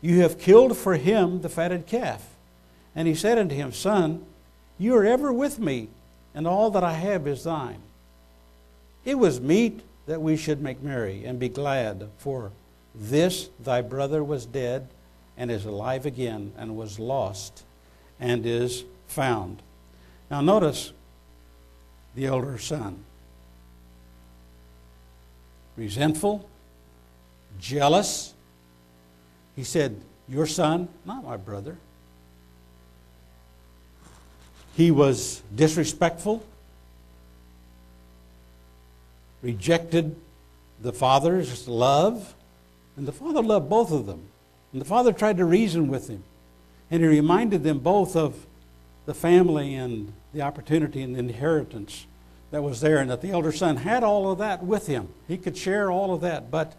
you 0.02 0.22
have 0.22 0.40
killed 0.40 0.78
for 0.78 0.96
him 0.96 1.42
the 1.42 1.50
fatted 1.50 1.88
calf. 1.88 2.37
And 2.98 3.08
he 3.08 3.14
said 3.14 3.38
unto 3.38 3.54
him, 3.54 3.72
Son, 3.72 4.26
you 4.80 4.96
are 4.96 5.06
ever 5.06 5.32
with 5.32 5.60
me, 5.60 5.88
and 6.34 6.48
all 6.48 6.72
that 6.72 6.84
I 6.84 6.94
have 6.94 7.28
is 7.28 7.44
thine. 7.44 7.82
It 9.06 9.20
was 9.20 9.40
meet 9.40 9.82
that 10.08 10.20
we 10.20 10.36
should 10.36 10.64
make 10.64 10.82
merry 10.82 11.24
and 11.24 11.40
be 11.40 11.48
glad, 11.48 12.10
for 12.18 12.52
this 12.96 13.50
thy 13.60 13.82
brother 13.82 14.24
was 14.24 14.48
dead 14.48 14.88
and 15.38 15.52
is 15.52 15.64
alive 15.64 16.08
again, 16.08 16.54
and 16.58 16.76
was 16.76 16.98
lost 16.98 17.64
and 18.20 18.48
is 18.48 18.84
found. 19.06 19.62
Now, 20.32 20.42
notice 20.42 20.92
the 22.16 22.26
elder 22.26 22.58
son 22.58 23.04
resentful, 25.76 26.50
jealous. 27.60 28.34
He 29.56 29.64
said, 29.64 30.02
Your 30.28 30.48
son, 30.48 30.90
not 31.06 31.24
my 31.24 31.38
brother. 31.38 31.78
He 34.78 34.92
was 34.92 35.42
disrespectful 35.56 36.44
rejected 39.42 40.16
the 40.82 40.94
father's 40.94 41.68
love, 41.68 42.36
and 42.96 43.08
the 43.08 43.12
father 43.12 43.42
loved 43.42 43.70
both 43.70 43.92
of 43.92 44.06
them. 44.06 44.22
And 44.72 44.80
the 44.80 44.86
father 44.86 45.12
tried 45.14 45.38
to 45.38 45.46
reason 45.46 45.88
with 45.88 46.10
him, 46.10 46.24
and 46.92 47.02
he 47.02 47.08
reminded 47.08 47.64
them 47.64 47.80
both 47.80 48.16
of 48.16 48.46
the 49.08 49.16
family 49.16 49.74
and 49.74 50.14
the 50.32 50.44
opportunity 50.44 51.02
and 51.02 51.16
the 51.16 51.20
inheritance 51.20 52.06
that 52.52 52.62
was 52.62 52.80
there, 52.80 53.00
and 53.00 53.10
that 53.10 53.22
the 53.22 53.32
elder 53.32 53.52
son 53.52 53.78
had 53.78 54.04
all 54.04 54.32
of 54.32 54.38
that 54.38 54.64
with 54.64 54.86
him. 54.86 55.08
He 55.28 55.38
could 55.38 55.58
share 55.58 55.90
all 55.90 56.14
of 56.14 56.22
that, 56.22 56.52
but 56.52 56.76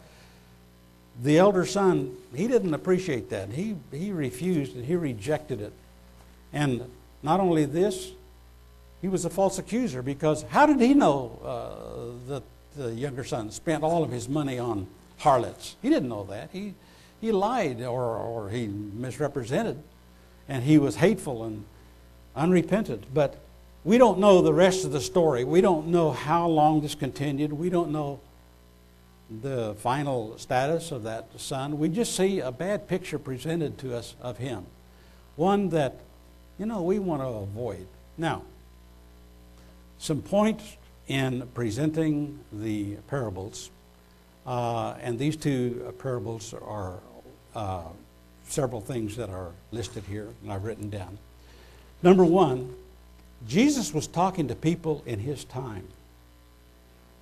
the 1.20 1.37
elder 1.38 1.66
son, 1.66 2.16
he 2.32 2.46
didn't 2.46 2.74
appreciate 2.74 3.28
that. 3.30 3.48
He, 3.48 3.74
he 3.90 4.12
refused 4.12 4.76
and 4.76 4.84
he 4.84 4.94
rejected 4.94 5.61
it. 5.61 5.72
And 6.52 6.88
not 7.22 7.40
only 7.40 7.64
this, 7.64 8.12
he 9.00 9.09
was 9.09 9.24
a 9.24 9.31
false 9.31 9.59
accuser 9.59 10.02
because 10.02 10.42
how 10.44 10.66
did 10.66 10.81
he 10.81 10.94
know 10.94 11.38
uh, 11.44 12.28
that 12.28 12.42
the 12.76 12.94
younger 12.94 13.24
son 13.24 13.50
spent 13.50 13.83
all 13.83 14.02
of 14.02 14.11
his 14.11 14.28
money 14.28 14.59
on 14.59 14.87
harlots? 15.18 15.76
He 15.83 15.88
didn't 15.88 16.09
know 16.09 16.24
that. 16.24 16.50
He, 16.52 16.74
he 17.20 17.33
lied 17.33 17.83
or, 17.83 18.16
or 18.16 18.50
he 18.50 18.66
misrepresented, 18.66 19.83
and 20.48 20.62
he 20.64 20.78
was 20.78 20.96
hateful 20.96 21.44
and 21.44 21.64
unrepentant. 22.35 23.12
But 23.12 23.38
we 23.85 23.98
don't 23.98 24.18
know 24.18 24.42
the 24.42 24.52
rest 24.52 24.85
of 24.85 24.92
the 24.92 25.00
story. 25.00 25.44
We 25.44 25.61
don't 25.61 25.88
know 25.88 26.11
how 26.11 26.46
long 26.46 26.81
this 26.81 26.94
continued. 26.94 27.52
We 27.52 27.70
don't 27.70 27.90
know 27.90 28.20
the 29.31 29.74
final 29.78 30.37
status 30.38 30.90
of 30.90 31.02
that 31.04 31.28
son. 31.37 31.78
We 31.78 31.88
just 31.88 32.16
see 32.16 32.40
a 32.40 32.50
bad 32.50 32.88
picture 32.88 33.18
presented 33.18 33.78
to 33.78 33.96
us 33.96 34.14
of 34.20 34.38
him, 34.38 34.66
one 35.37 35.68
that, 35.70 36.00
you 36.58 36.66
know, 36.66 36.82
we 36.82 36.98
want 36.98 37.22
to 37.22 37.28
avoid. 37.28 37.86
Now, 38.16 38.42
some 39.98 40.22
points 40.22 40.76
in 41.06 41.48
presenting 41.54 42.38
the 42.52 42.96
parables, 43.08 43.70
uh, 44.46 44.94
and 45.00 45.18
these 45.18 45.36
two 45.36 45.94
parables 45.98 46.54
are 46.54 46.94
uh, 47.54 47.82
several 48.44 48.80
things 48.80 49.16
that 49.16 49.30
are 49.30 49.52
listed 49.70 50.04
here, 50.04 50.28
and 50.42 50.52
I've 50.52 50.64
written 50.64 50.90
down. 50.90 51.18
Number 52.02 52.24
one, 52.24 52.74
Jesus 53.46 53.94
was 53.94 54.06
talking 54.06 54.48
to 54.48 54.54
people 54.54 55.02
in 55.06 55.20
his 55.20 55.44
time, 55.44 55.86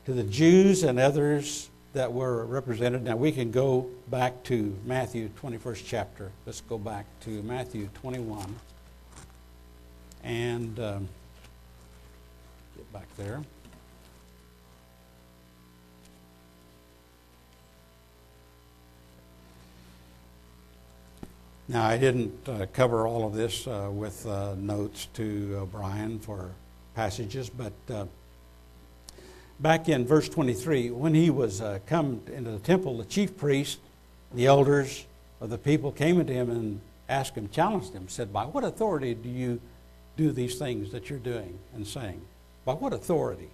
to 0.06 0.12
the 0.12 0.22
Jews 0.22 0.82
and 0.82 0.98
others 0.98 1.68
that 1.92 2.12
were 2.12 2.44
represented. 2.44 3.02
Now 3.02 3.16
we 3.16 3.32
can 3.32 3.50
go 3.50 3.86
back 4.08 4.42
to 4.44 4.76
Matthew 4.84 5.30
21st 5.42 5.82
chapter. 5.86 6.30
Let's 6.44 6.60
go 6.60 6.78
back 6.78 7.06
to 7.22 7.42
Matthew 7.42 7.88
21. 8.00 8.54
And. 10.26 10.78
Um, 10.80 11.08
get 12.76 12.92
back 12.92 13.16
there. 13.16 13.42
Now, 21.68 21.84
I 21.84 21.96
didn't 21.96 22.48
uh, 22.48 22.66
cover 22.72 23.06
all 23.06 23.26
of 23.26 23.34
this 23.34 23.66
uh, 23.66 23.88
with 23.92 24.26
uh, 24.26 24.54
notes 24.56 25.06
to 25.14 25.58
O'Brien 25.60 26.18
for 26.18 26.50
passages, 26.94 27.48
but 27.48 27.72
uh, 27.92 28.06
back 29.58 29.88
in 29.88 30.06
verse 30.06 30.28
23, 30.28 30.90
when 30.90 31.14
he 31.14 31.30
was 31.30 31.60
uh, 31.60 31.78
come 31.86 32.20
into 32.32 32.50
the 32.50 32.58
temple, 32.60 32.98
the 32.98 33.04
chief 33.04 33.36
priest, 33.36 33.78
the 34.34 34.46
elders 34.46 35.06
of 35.40 35.50
the 35.50 35.58
people 35.58 35.90
came 35.90 36.24
to 36.24 36.32
him 36.32 36.50
and 36.50 36.80
asked 37.08 37.34
him, 37.36 37.48
challenged 37.48 37.92
him, 37.92 38.08
said, 38.08 38.32
By 38.32 38.44
what 38.44 38.62
authority 38.62 39.14
do 39.14 39.28
you 39.28 39.60
do 40.16 40.32
these 40.32 40.58
things 40.58 40.92
that 40.92 41.10
you're 41.10 41.18
doing 41.18 41.58
and 41.74 41.86
saying? 41.86 42.20
By 42.64 42.74
what 42.74 42.92
authority? 42.92 43.50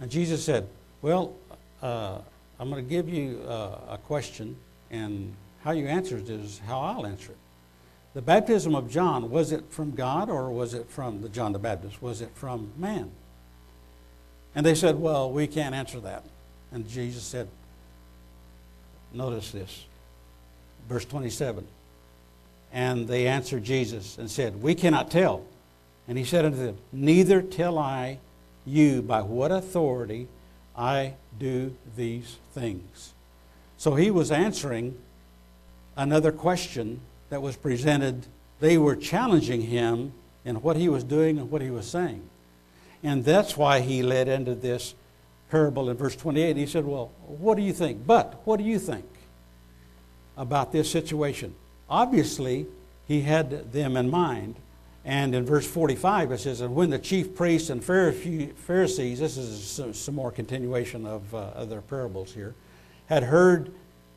And 0.00 0.10
Jesus 0.10 0.44
said, 0.44 0.68
Well, 1.02 1.34
uh, 1.82 2.18
I'm 2.58 2.70
going 2.70 2.82
to 2.82 2.88
give 2.88 3.08
you 3.08 3.42
uh, 3.46 3.78
a 3.90 3.98
question, 3.98 4.56
and 4.90 5.34
how 5.62 5.72
you 5.72 5.86
answer 5.86 6.16
it 6.16 6.28
is 6.28 6.60
how 6.66 6.80
I'll 6.80 7.06
answer 7.06 7.32
it. 7.32 7.38
The 8.14 8.22
baptism 8.22 8.74
of 8.74 8.90
John, 8.90 9.30
was 9.30 9.52
it 9.52 9.64
from 9.68 9.90
God 9.90 10.30
or 10.30 10.50
was 10.50 10.72
it 10.72 10.88
from 10.88 11.20
the 11.20 11.28
John 11.28 11.52
the 11.52 11.58
Baptist? 11.58 12.00
Was 12.00 12.22
it 12.22 12.30
from 12.34 12.72
man? 12.78 13.10
And 14.54 14.64
they 14.64 14.74
said, 14.74 14.98
Well, 14.98 15.30
we 15.30 15.46
can't 15.46 15.74
answer 15.74 16.00
that. 16.00 16.24
And 16.72 16.88
Jesus 16.88 17.22
said, 17.22 17.48
Notice 19.12 19.52
this. 19.52 19.84
Verse 20.88 21.04
27. 21.04 21.66
And 22.72 23.06
they 23.06 23.26
answered 23.26 23.64
Jesus 23.64 24.18
and 24.18 24.30
said, 24.30 24.62
We 24.62 24.74
cannot 24.74 25.10
tell. 25.10 25.44
And 26.08 26.16
he 26.16 26.24
said 26.24 26.44
unto 26.44 26.58
them, 26.58 26.78
Neither 26.92 27.42
tell 27.42 27.78
I 27.78 28.18
you 28.64 29.02
by 29.02 29.22
what 29.22 29.52
authority 29.52 30.28
I 30.76 31.14
do 31.38 31.74
these 31.96 32.36
things. 32.52 33.12
So 33.78 33.94
he 33.94 34.10
was 34.10 34.30
answering 34.30 34.96
another 35.96 36.32
question 36.32 37.00
that 37.30 37.42
was 37.42 37.56
presented. 37.56 38.26
They 38.60 38.78
were 38.78 38.96
challenging 38.96 39.62
him 39.62 40.12
in 40.44 40.56
what 40.56 40.76
he 40.76 40.88
was 40.88 41.04
doing 41.04 41.38
and 41.38 41.50
what 41.50 41.62
he 41.62 41.70
was 41.70 41.86
saying. 41.86 42.22
And 43.02 43.24
that's 43.24 43.56
why 43.56 43.80
he 43.80 44.02
led 44.02 44.28
into 44.28 44.54
this 44.54 44.94
parable 45.50 45.90
in 45.90 45.96
verse 45.96 46.16
28. 46.16 46.56
He 46.56 46.66
said, 46.66 46.84
Well, 46.84 47.10
what 47.26 47.56
do 47.56 47.62
you 47.62 47.72
think? 47.72 48.06
But 48.06 48.40
what 48.44 48.58
do 48.58 48.64
you 48.64 48.78
think 48.78 49.06
about 50.36 50.72
this 50.72 50.90
situation? 50.90 51.54
Obviously, 51.88 52.66
he 53.06 53.22
had 53.22 53.72
them 53.72 53.96
in 53.96 54.10
mind 54.10 54.56
and 55.06 55.36
in 55.36 55.46
verse 55.46 55.64
45, 55.64 56.32
it 56.32 56.38
says, 56.38 56.60
And 56.60 56.74
when 56.74 56.90
the 56.90 56.98
chief 56.98 57.36
priests 57.36 57.70
and 57.70 57.82
Pharisees, 57.82 59.20
this 59.20 59.36
is 59.36 59.96
some 59.96 60.14
more 60.16 60.32
continuation 60.32 61.06
of 61.06 61.32
uh, 61.32 61.52
other 61.54 61.80
parables 61.80 62.32
here, 62.32 62.56
had 63.06 63.22
heard 63.22 63.72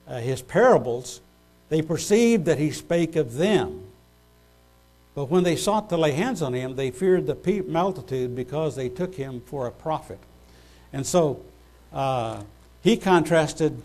uh, 0.07 0.19
his 0.19 0.41
parables, 0.41 1.21
they 1.69 1.83
perceived 1.83 2.45
that 2.45 2.57
he 2.57 2.71
spake 2.71 3.15
of 3.15 3.35
them. 3.35 3.83
But 5.13 5.25
when 5.25 5.43
they 5.43 5.55
sought 5.55 5.89
to 5.89 5.97
lay 5.97 6.13
hands 6.13 6.41
on 6.41 6.53
him, 6.53 6.75
they 6.75 6.89
feared 6.89 7.27
the 7.27 7.63
multitude 7.67 8.35
because 8.35 8.75
they 8.75 8.89
took 8.89 9.13
him 9.13 9.41
for 9.41 9.67
a 9.67 9.71
prophet. 9.71 10.19
And 10.91 11.05
so 11.05 11.43
uh, 11.93 12.41
he 12.81 12.97
contrasted 12.97 13.79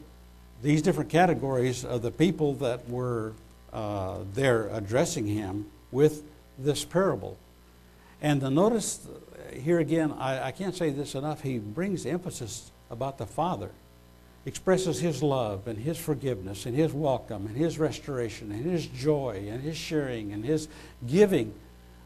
these 0.63 0.81
different 0.81 1.11
categories 1.11 1.85
of 1.85 2.01
the 2.01 2.11
people 2.11 2.55
that 2.55 2.89
were 2.89 3.35
uh, 3.75 4.21
there 4.33 4.69
addressing 4.73 5.27
him 5.27 5.67
with 5.93 6.23
this 6.59 6.85
parable. 6.85 7.37
And 8.23 8.41
the 8.41 8.51
notice 8.51 9.07
here 9.53 9.79
again, 9.79 10.13
I, 10.13 10.49
I 10.49 10.51
can't 10.53 10.75
say 10.75 10.91
this 10.91 11.15
enough, 11.15 11.43
he 11.43 11.59
brings 11.59 12.07
emphasis 12.07 12.71
about 12.91 13.19
the 13.19 13.27
Father, 13.27 13.71
expresses 14.47 15.01
his 15.01 15.23
love 15.23 15.67
and 15.67 15.79
his 15.79 15.99
forgiveness 15.99 16.67
and 16.67 16.77
his 16.77 16.93
welcome 16.93 17.47
and 17.47 17.57
his 17.57 17.79
restoration 17.79 18.53
and 18.53 18.65
his 18.65 18.87
joy 18.87 19.47
and 19.49 19.63
his 19.63 19.77
sharing 19.77 20.33
and 20.33 20.45
his 20.45 20.69
giving 21.07 21.53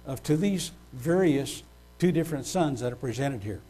of 0.07 0.23
to 0.25 0.37
these 0.37 0.73
various 0.93 1.63
two 1.99 2.13
different 2.13 2.47
sons 2.47 2.81
that 2.81 2.93
are 2.93 2.97
presented 2.97 3.43
here. 3.43 3.61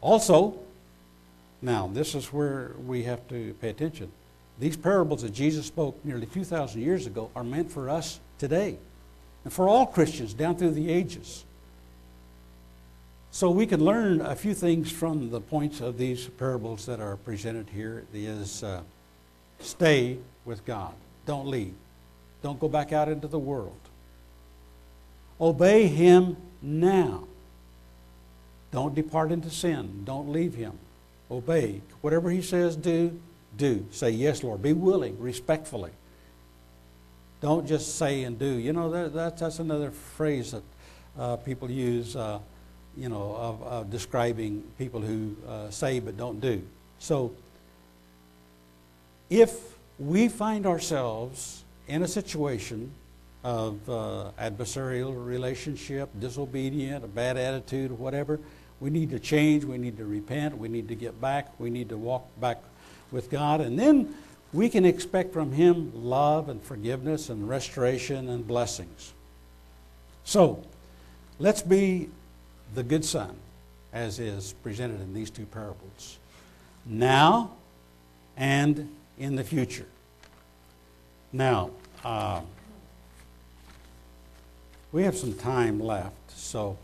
Also, 0.00 0.58
now 1.62 1.90
this 1.92 2.14
is 2.14 2.32
where 2.32 2.72
we 2.86 3.02
have 3.04 3.26
to 3.28 3.54
pay 3.60 3.70
attention. 3.70 4.10
These 4.58 4.76
parables 4.76 5.22
that 5.22 5.32
Jesus 5.32 5.66
spoke 5.66 6.02
nearly 6.04 6.26
2,000 6.26 6.80
years 6.80 7.06
ago 7.06 7.30
are 7.34 7.44
meant 7.44 7.70
for 7.72 7.88
us 7.88 8.20
today 8.38 8.76
and 9.44 9.52
for 9.52 9.68
all 9.68 9.86
Christians 9.86 10.34
down 10.34 10.56
through 10.56 10.72
the 10.72 10.90
ages. 10.90 11.44
So 13.32 13.50
we 13.50 13.66
can 13.66 13.84
learn 13.84 14.20
a 14.20 14.34
few 14.34 14.54
things 14.54 14.90
from 14.90 15.30
the 15.30 15.40
points 15.40 15.80
of 15.80 15.96
these 15.96 16.26
parables 16.26 16.86
that 16.86 17.00
are 17.00 17.16
presented 17.16 17.68
here. 17.70 18.04
Is 18.12 18.64
uh, 18.64 18.82
stay 19.60 20.18
with 20.44 20.64
God. 20.64 20.94
Don't 21.26 21.46
leave. 21.46 21.74
Don't 22.42 22.58
go 22.58 22.68
back 22.68 22.92
out 22.92 23.08
into 23.08 23.28
the 23.28 23.38
world. 23.38 23.78
Obey 25.40 25.86
Him 25.86 26.36
now. 26.60 27.24
Don't 28.72 28.94
depart 28.94 29.32
into 29.32 29.50
sin. 29.50 30.02
Don't 30.04 30.30
leave 30.30 30.54
Him. 30.54 30.72
Obey. 31.30 31.80
Whatever 32.00 32.30
He 32.30 32.42
says, 32.42 32.76
do, 32.76 33.18
do. 33.56 33.86
Say, 33.92 34.10
Yes, 34.10 34.42
Lord. 34.42 34.60
Be 34.60 34.72
willing, 34.72 35.18
respectfully. 35.20 35.92
Don't 37.40 37.66
just 37.66 37.96
say 37.96 38.24
and 38.24 38.38
do. 38.38 38.46
You 38.46 38.72
know, 38.72 38.90
that, 38.90 39.14
that 39.14 39.38
that's 39.38 39.58
another 39.58 39.90
phrase 39.90 40.52
that 40.52 40.62
uh, 41.18 41.36
people 41.36 41.70
use. 41.70 42.16
Uh, 42.16 42.38
you 42.96 43.08
know, 43.08 43.34
of, 43.36 43.62
of 43.62 43.90
describing 43.90 44.62
people 44.78 45.00
who 45.00 45.36
uh, 45.48 45.70
say 45.70 46.00
but 46.00 46.16
don't 46.16 46.40
do. 46.40 46.62
So, 46.98 47.32
if 49.28 49.58
we 49.98 50.28
find 50.28 50.66
ourselves 50.66 51.64
in 51.86 52.02
a 52.02 52.08
situation 52.08 52.90
of 53.42 53.88
uh, 53.88 54.32
adversarial 54.38 55.14
relationship, 55.14 56.10
disobedient, 56.18 57.04
a 57.04 57.08
bad 57.08 57.36
attitude, 57.36 57.90
whatever, 57.92 58.40
we 58.80 58.90
need 58.90 59.10
to 59.10 59.18
change, 59.18 59.64
we 59.64 59.78
need 59.78 59.96
to 59.98 60.04
repent, 60.04 60.56
we 60.58 60.68
need 60.68 60.88
to 60.88 60.94
get 60.94 61.20
back, 61.20 61.58
we 61.58 61.70
need 61.70 61.88
to 61.90 61.96
walk 61.96 62.26
back 62.40 62.62
with 63.10 63.30
God, 63.30 63.60
and 63.60 63.78
then 63.78 64.14
we 64.52 64.68
can 64.68 64.84
expect 64.84 65.32
from 65.32 65.52
Him 65.52 65.92
love 65.94 66.48
and 66.48 66.62
forgiveness 66.62 67.28
and 67.28 67.48
restoration 67.48 68.28
and 68.28 68.46
blessings. 68.46 69.12
So, 70.24 70.62
let's 71.38 71.62
be 71.62 72.08
the 72.74 72.82
good 72.82 73.04
son, 73.04 73.36
as 73.92 74.18
is 74.18 74.54
presented 74.62 75.00
in 75.00 75.14
these 75.14 75.30
two 75.30 75.46
parables, 75.46 76.18
now 76.84 77.52
and 78.36 78.88
in 79.18 79.36
the 79.36 79.44
future. 79.44 79.86
Now, 81.32 81.70
uh, 82.04 82.40
we 84.92 85.04
have 85.04 85.16
some 85.16 85.34
time 85.34 85.78
left, 85.78 86.14
so 86.28 86.76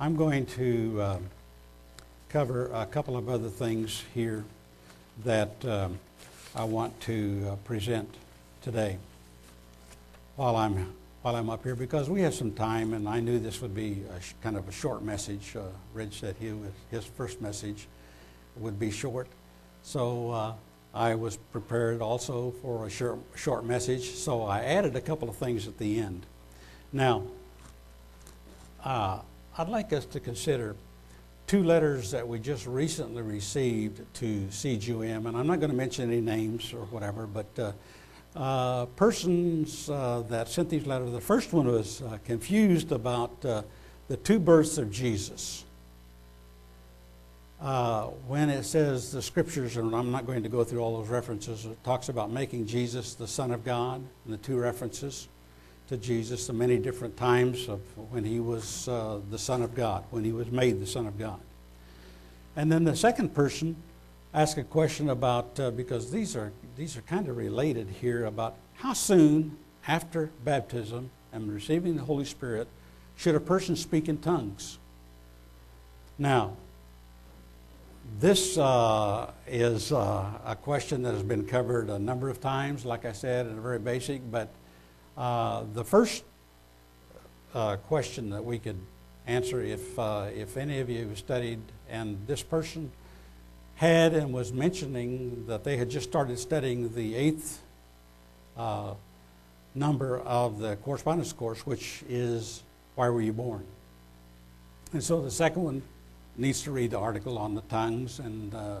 I'm 0.00 0.16
going 0.16 0.46
to 0.46 1.00
uh, 1.02 1.18
cover 2.30 2.70
a 2.72 2.86
couple 2.86 3.16
of 3.16 3.28
other 3.28 3.48
things 3.48 4.04
here 4.14 4.44
that 5.24 5.52
um, 5.66 5.98
I 6.54 6.64
want 6.64 6.98
to 7.02 7.50
uh, 7.50 7.56
present 7.56 8.12
today 8.62 8.96
while 10.36 10.56
I'm 10.56 10.94
while 11.20 11.36
I'm 11.36 11.50
up 11.50 11.62
here 11.62 11.74
because 11.74 12.08
we 12.08 12.22
have 12.22 12.32
some 12.32 12.52
time, 12.52 12.94
and 12.94 13.08
I 13.08 13.20
knew 13.20 13.38
this 13.38 13.60
would 13.60 13.74
be 13.74 14.02
kind 14.42 14.56
of 14.56 14.68
a 14.68 14.72
short 14.72 15.02
message. 15.02 15.54
Uh, 15.54 15.62
Rich 15.92 16.20
said 16.20 16.36
he 16.40 16.52
was, 16.52 16.70
his 16.90 17.04
first 17.04 17.40
message 17.40 17.86
would 18.56 18.78
be 18.78 18.90
short, 18.90 19.26
so 19.82 20.30
uh, 20.30 20.52
I 20.94 21.16
was 21.16 21.36
prepared 21.36 22.00
also 22.00 22.52
for 22.62 22.86
a 22.86 22.90
short, 22.90 23.18
short 23.34 23.64
message. 23.64 24.10
So 24.14 24.44
I 24.44 24.62
added 24.62 24.96
a 24.96 25.00
couple 25.00 25.28
of 25.28 25.36
things 25.36 25.66
at 25.66 25.76
the 25.76 25.98
end. 25.98 26.24
Now, 26.92 27.24
uh, 28.84 29.20
I'd 29.58 29.68
like 29.68 29.92
us 29.92 30.06
to 30.06 30.20
consider 30.20 30.76
two 31.48 31.64
letters 31.64 32.10
that 32.10 32.28
we 32.28 32.38
just 32.38 32.66
recently 32.66 33.22
received 33.22 34.02
to 34.16 34.46
CGUM, 34.50 35.26
and 35.26 35.34
I'm 35.34 35.46
not 35.46 35.60
going 35.60 35.70
to 35.70 35.76
mention 35.76 36.12
any 36.12 36.20
names 36.20 36.74
or 36.74 36.84
whatever, 36.86 37.26
but 37.26 37.46
uh, 37.58 37.72
uh, 38.36 38.84
persons 38.86 39.88
uh, 39.88 40.22
that 40.28 40.48
sent 40.48 40.68
these 40.68 40.86
letters. 40.86 41.10
The 41.10 41.20
first 41.22 41.54
one 41.54 41.66
was 41.66 42.02
uh, 42.02 42.18
confused 42.26 42.92
about 42.92 43.42
uh, 43.46 43.62
the 44.08 44.18
two 44.18 44.38
births 44.38 44.76
of 44.76 44.92
Jesus. 44.92 45.64
Uh, 47.62 48.08
when 48.26 48.50
it 48.50 48.64
says 48.64 49.10
the 49.10 49.22
scriptures, 49.22 49.78
and 49.78 49.96
I'm 49.96 50.12
not 50.12 50.26
going 50.26 50.42
to 50.42 50.50
go 50.50 50.64
through 50.64 50.80
all 50.80 50.98
those 50.98 51.08
references, 51.08 51.64
it 51.64 51.82
talks 51.82 52.10
about 52.10 52.30
making 52.30 52.66
Jesus 52.66 53.14
the 53.14 53.26
Son 53.26 53.52
of 53.52 53.64
God, 53.64 54.04
and 54.26 54.34
the 54.34 54.38
two 54.38 54.58
references 54.58 55.28
to 55.88 55.96
Jesus, 55.96 56.46
the 56.46 56.52
many 56.52 56.76
different 56.78 57.16
times 57.16 57.68
of 57.68 57.80
when 58.10 58.24
he 58.24 58.40
was 58.40 58.88
uh, 58.88 59.20
the 59.30 59.38
Son 59.38 59.62
of 59.62 59.74
God, 59.74 60.04
when 60.10 60.24
he 60.24 60.32
was 60.32 60.50
made 60.50 60.80
the 60.80 60.86
Son 60.86 61.06
of 61.06 61.18
God. 61.18 61.40
And 62.56 62.70
then 62.70 62.84
the 62.84 62.96
second 62.96 63.34
person 63.34 63.76
ask 64.34 64.58
a 64.58 64.64
question 64.64 65.08
about 65.10 65.58
uh, 65.58 65.70
because 65.70 66.10
these 66.10 66.36
are 66.36 66.52
these 66.76 66.96
are 66.96 67.02
kind 67.02 67.28
of 67.28 67.36
related 67.36 67.88
here 67.88 68.26
about 68.26 68.56
how 68.74 68.92
soon 68.92 69.56
after 69.86 70.30
baptism 70.44 71.10
and 71.32 71.52
receiving 71.52 71.96
the 71.96 72.02
Holy 72.02 72.24
Spirit 72.24 72.68
should 73.16 73.34
a 73.34 73.40
person 73.40 73.74
speak 73.74 74.08
in 74.08 74.18
tongues. 74.18 74.78
Now, 76.18 76.56
this 78.20 78.58
uh, 78.58 79.30
is 79.46 79.92
uh, 79.92 80.24
a 80.44 80.56
question 80.56 81.02
that 81.02 81.14
has 81.14 81.22
been 81.22 81.46
covered 81.46 81.90
a 81.90 81.98
number 81.98 82.28
of 82.28 82.40
times, 82.40 82.84
like 82.84 83.04
I 83.04 83.12
said, 83.12 83.46
and 83.46 83.60
very 83.60 83.78
basic. 83.78 84.28
But 84.30 84.48
uh, 85.18 85.64
the 85.74 85.84
first 85.84 86.24
uh, 87.52 87.76
question 87.76 88.30
that 88.30 88.44
we 88.44 88.58
could 88.58 88.78
answer, 89.26 89.60
if 89.60 89.98
uh, 89.98 90.28
if 90.34 90.56
any 90.56 90.78
of 90.78 90.88
you 90.88 91.14
studied, 91.16 91.60
and 91.90 92.18
this 92.26 92.42
person 92.42 92.92
had 93.74 94.14
and 94.14 94.32
was 94.32 94.52
mentioning 94.52 95.44
that 95.46 95.64
they 95.64 95.76
had 95.76 95.90
just 95.90 96.08
started 96.08 96.38
studying 96.38 96.94
the 96.94 97.14
eighth 97.14 97.60
uh, 98.56 98.94
number 99.74 100.18
of 100.20 100.58
the 100.58 100.76
correspondence 100.76 101.32
course, 101.32 101.66
which 101.66 102.02
is 102.08 102.62
Why 102.94 103.08
Were 103.08 103.20
You 103.20 103.32
Born? 103.32 103.64
And 104.92 105.02
so 105.02 105.20
the 105.20 105.30
second 105.30 105.62
one 105.62 105.82
needs 106.36 106.62
to 106.62 106.70
read 106.70 106.92
the 106.92 106.98
article 106.98 107.38
on 107.38 107.54
the 107.54 107.60
tongues 107.62 108.20
and 108.20 108.54
uh, 108.54 108.58
uh, 108.58 108.78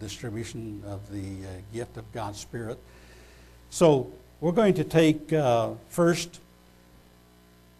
distribution 0.00 0.82
of 0.86 1.10
the 1.10 1.46
uh, 1.46 1.50
gift 1.72 1.96
of 1.96 2.10
God's 2.12 2.38
Spirit. 2.38 2.78
So 3.70 4.10
we're 4.44 4.52
going 4.52 4.74
to 4.74 4.84
take 4.84 5.32
uh, 5.32 5.70
first. 5.88 6.38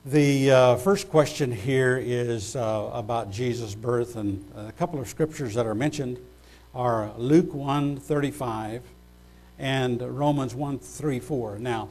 The 0.07 0.51
uh, 0.51 0.77
first 0.77 1.11
question 1.11 1.53
here 1.53 1.99
is 2.03 2.57
about 2.57 3.31
Jesus' 3.31 3.75
birth, 3.75 4.17
and 4.17 4.43
a 4.57 4.73
couple 4.73 4.99
of 4.99 5.07
scriptures 5.07 5.53
that 5.57 5.67
are 5.67 5.75
mentioned 5.75 6.17
are 6.75 7.13
Luke 7.19 7.53
1:35 7.53 8.81
and 9.59 10.01
Romans 10.01 10.55
1:34. 10.55 11.59
Now, 11.59 11.91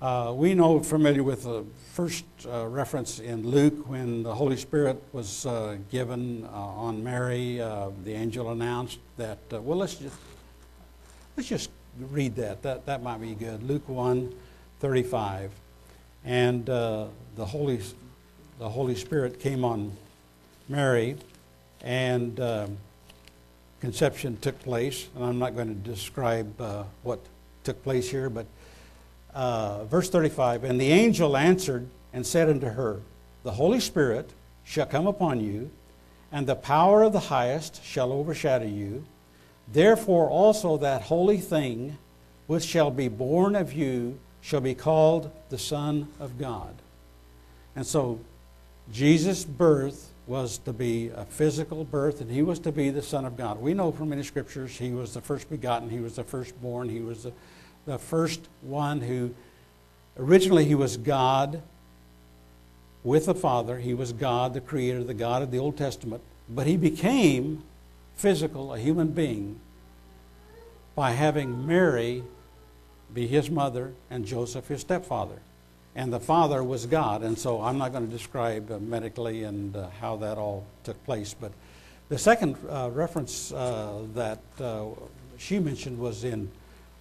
uh, 0.00 0.32
we 0.34 0.54
know 0.54 0.80
familiar 0.80 1.22
with 1.22 1.42
the 1.42 1.66
first 1.92 2.24
uh, 2.46 2.66
reference 2.66 3.18
in 3.18 3.46
Luke 3.46 3.86
when 3.90 4.22
the 4.22 4.34
Holy 4.34 4.56
Spirit 4.56 5.02
was 5.12 5.44
uh, 5.44 5.76
given 5.90 6.48
uh, 6.50 6.56
on 6.56 7.04
Mary. 7.04 7.60
Uh, 7.60 7.90
the 8.04 8.14
angel 8.14 8.50
announced 8.52 9.00
that. 9.18 9.40
Uh, 9.52 9.60
well, 9.60 9.76
let's 9.76 9.96
just 9.96 10.16
let's 11.36 11.50
just 11.50 11.68
read 11.98 12.36
that. 12.36 12.62
That 12.62 12.86
that 12.86 13.02
might 13.02 13.20
be 13.20 13.34
good. 13.34 13.62
Luke 13.62 13.86
1:35, 13.88 15.50
and 16.24 16.66
the 16.66 17.08
Holy 17.38 17.80
the 18.58 18.68
Holy 18.68 18.94
Spirit 18.94 19.40
came 19.40 19.64
on 19.64 19.92
Mary, 20.68 21.16
and 21.82 22.38
um, 22.40 22.78
conception 23.80 24.36
took 24.38 24.58
place. 24.60 25.08
And 25.14 25.24
I'm 25.24 25.38
not 25.38 25.54
going 25.54 25.68
to 25.68 25.90
describe 25.90 26.60
uh, 26.60 26.84
what 27.02 27.20
took 27.64 27.82
place 27.82 28.10
here, 28.10 28.30
but 28.30 28.46
uh, 29.34 29.84
verse 29.84 30.08
35 30.08 30.64
And 30.64 30.80
the 30.80 30.90
angel 30.90 31.36
answered 31.36 31.86
and 32.12 32.26
said 32.26 32.48
unto 32.48 32.68
her, 32.68 33.00
The 33.42 33.52
Holy 33.52 33.80
Spirit 33.80 34.30
shall 34.64 34.86
come 34.86 35.06
upon 35.06 35.40
you, 35.40 35.70
and 36.32 36.46
the 36.46 36.54
power 36.54 37.02
of 37.02 37.12
the 37.12 37.20
highest 37.20 37.84
shall 37.84 38.12
overshadow 38.12 38.66
you. 38.66 39.04
Therefore 39.72 40.28
also 40.28 40.76
that 40.78 41.02
holy 41.02 41.38
thing 41.38 41.98
which 42.46 42.64
shall 42.64 42.90
be 42.90 43.08
born 43.08 43.56
of 43.56 43.72
you 43.72 44.18
shall 44.40 44.60
be 44.60 44.74
called 44.74 45.30
the 45.48 45.58
Son 45.58 46.08
of 46.20 46.38
God. 46.38 46.74
And 47.74 47.86
so 47.86 48.20
Jesus' 48.92 49.44
birth 49.44 50.10
was 50.26 50.58
to 50.58 50.72
be 50.72 51.08
a 51.08 51.24
physical 51.24 51.84
birth, 51.84 52.20
and 52.20 52.30
he 52.30 52.42
was 52.42 52.58
to 52.60 52.72
be 52.72 52.90
the 52.90 53.02
Son 53.02 53.24
of 53.24 53.36
God. 53.36 53.60
We 53.60 53.74
know 53.74 53.92
from 53.92 54.10
many 54.10 54.22
scriptures 54.22 54.76
he 54.76 54.90
was 54.90 55.14
the 55.14 55.20
first 55.20 55.50
begotten, 55.50 55.90
he 55.90 56.00
was 56.00 56.16
the 56.16 56.24
firstborn, 56.24 56.88
he 56.88 57.00
was 57.00 57.24
the, 57.24 57.32
the 57.86 57.98
first 57.98 58.40
one 58.62 59.00
who 59.00 59.34
originally 60.18 60.64
he 60.64 60.74
was 60.74 60.96
God 60.96 61.62
with 63.02 63.26
the 63.26 63.34
Father. 63.34 63.78
He 63.78 63.94
was 63.94 64.12
God, 64.12 64.54
the 64.54 64.60
Creator, 64.60 65.04
the 65.04 65.14
God 65.14 65.42
of 65.42 65.50
the 65.50 65.58
Old 65.58 65.76
Testament. 65.76 66.22
But 66.48 66.66
he 66.66 66.76
became 66.76 67.62
physical, 68.16 68.72
a 68.72 68.78
human 68.78 69.08
being, 69.08 69.60
by 70.94 71.12
having 71.12 71.66
Mary 71.66 72.22
be 73.12 73.26
his 73.26 73.50
mother 73.50 73.92
and 74.10 74.24
Joseph 74.24 74.68
his 74.68 74.80
stepfather. 74.80 75.38
And 75.96 76.12
the 76.12 76.20
father 76.20 76.62
was 76.62 76.86
God. 76.86 77.22
And 77.22 77.38
so 77.38 77.62
I'm 77.62 77.78
not 77.78 77.92
going 77.92 78.06
to 78.06 78.12
describe 78.12 78.70
uh, 78.70 78.78
medically 78.78 79.44
and 79.44 79.76
uh, 79.76 79.88
how 80.00 80.16
that 80.16 80.38
all 80.38 80.66
took 80.82 81.02
place. 81.04 81.34
But 81.34 81.52
the 82.08 82.18
second 82.18 82.56
uh, 82.68 82.90
reference 82.92 83.52
uh, 83.52 84.02
that 84.14 84.40
uh, 84.60 84.86
she 85.38 85.58
mentioned 85.58 85.98
was 85.98 86.24
in 86.24 86.50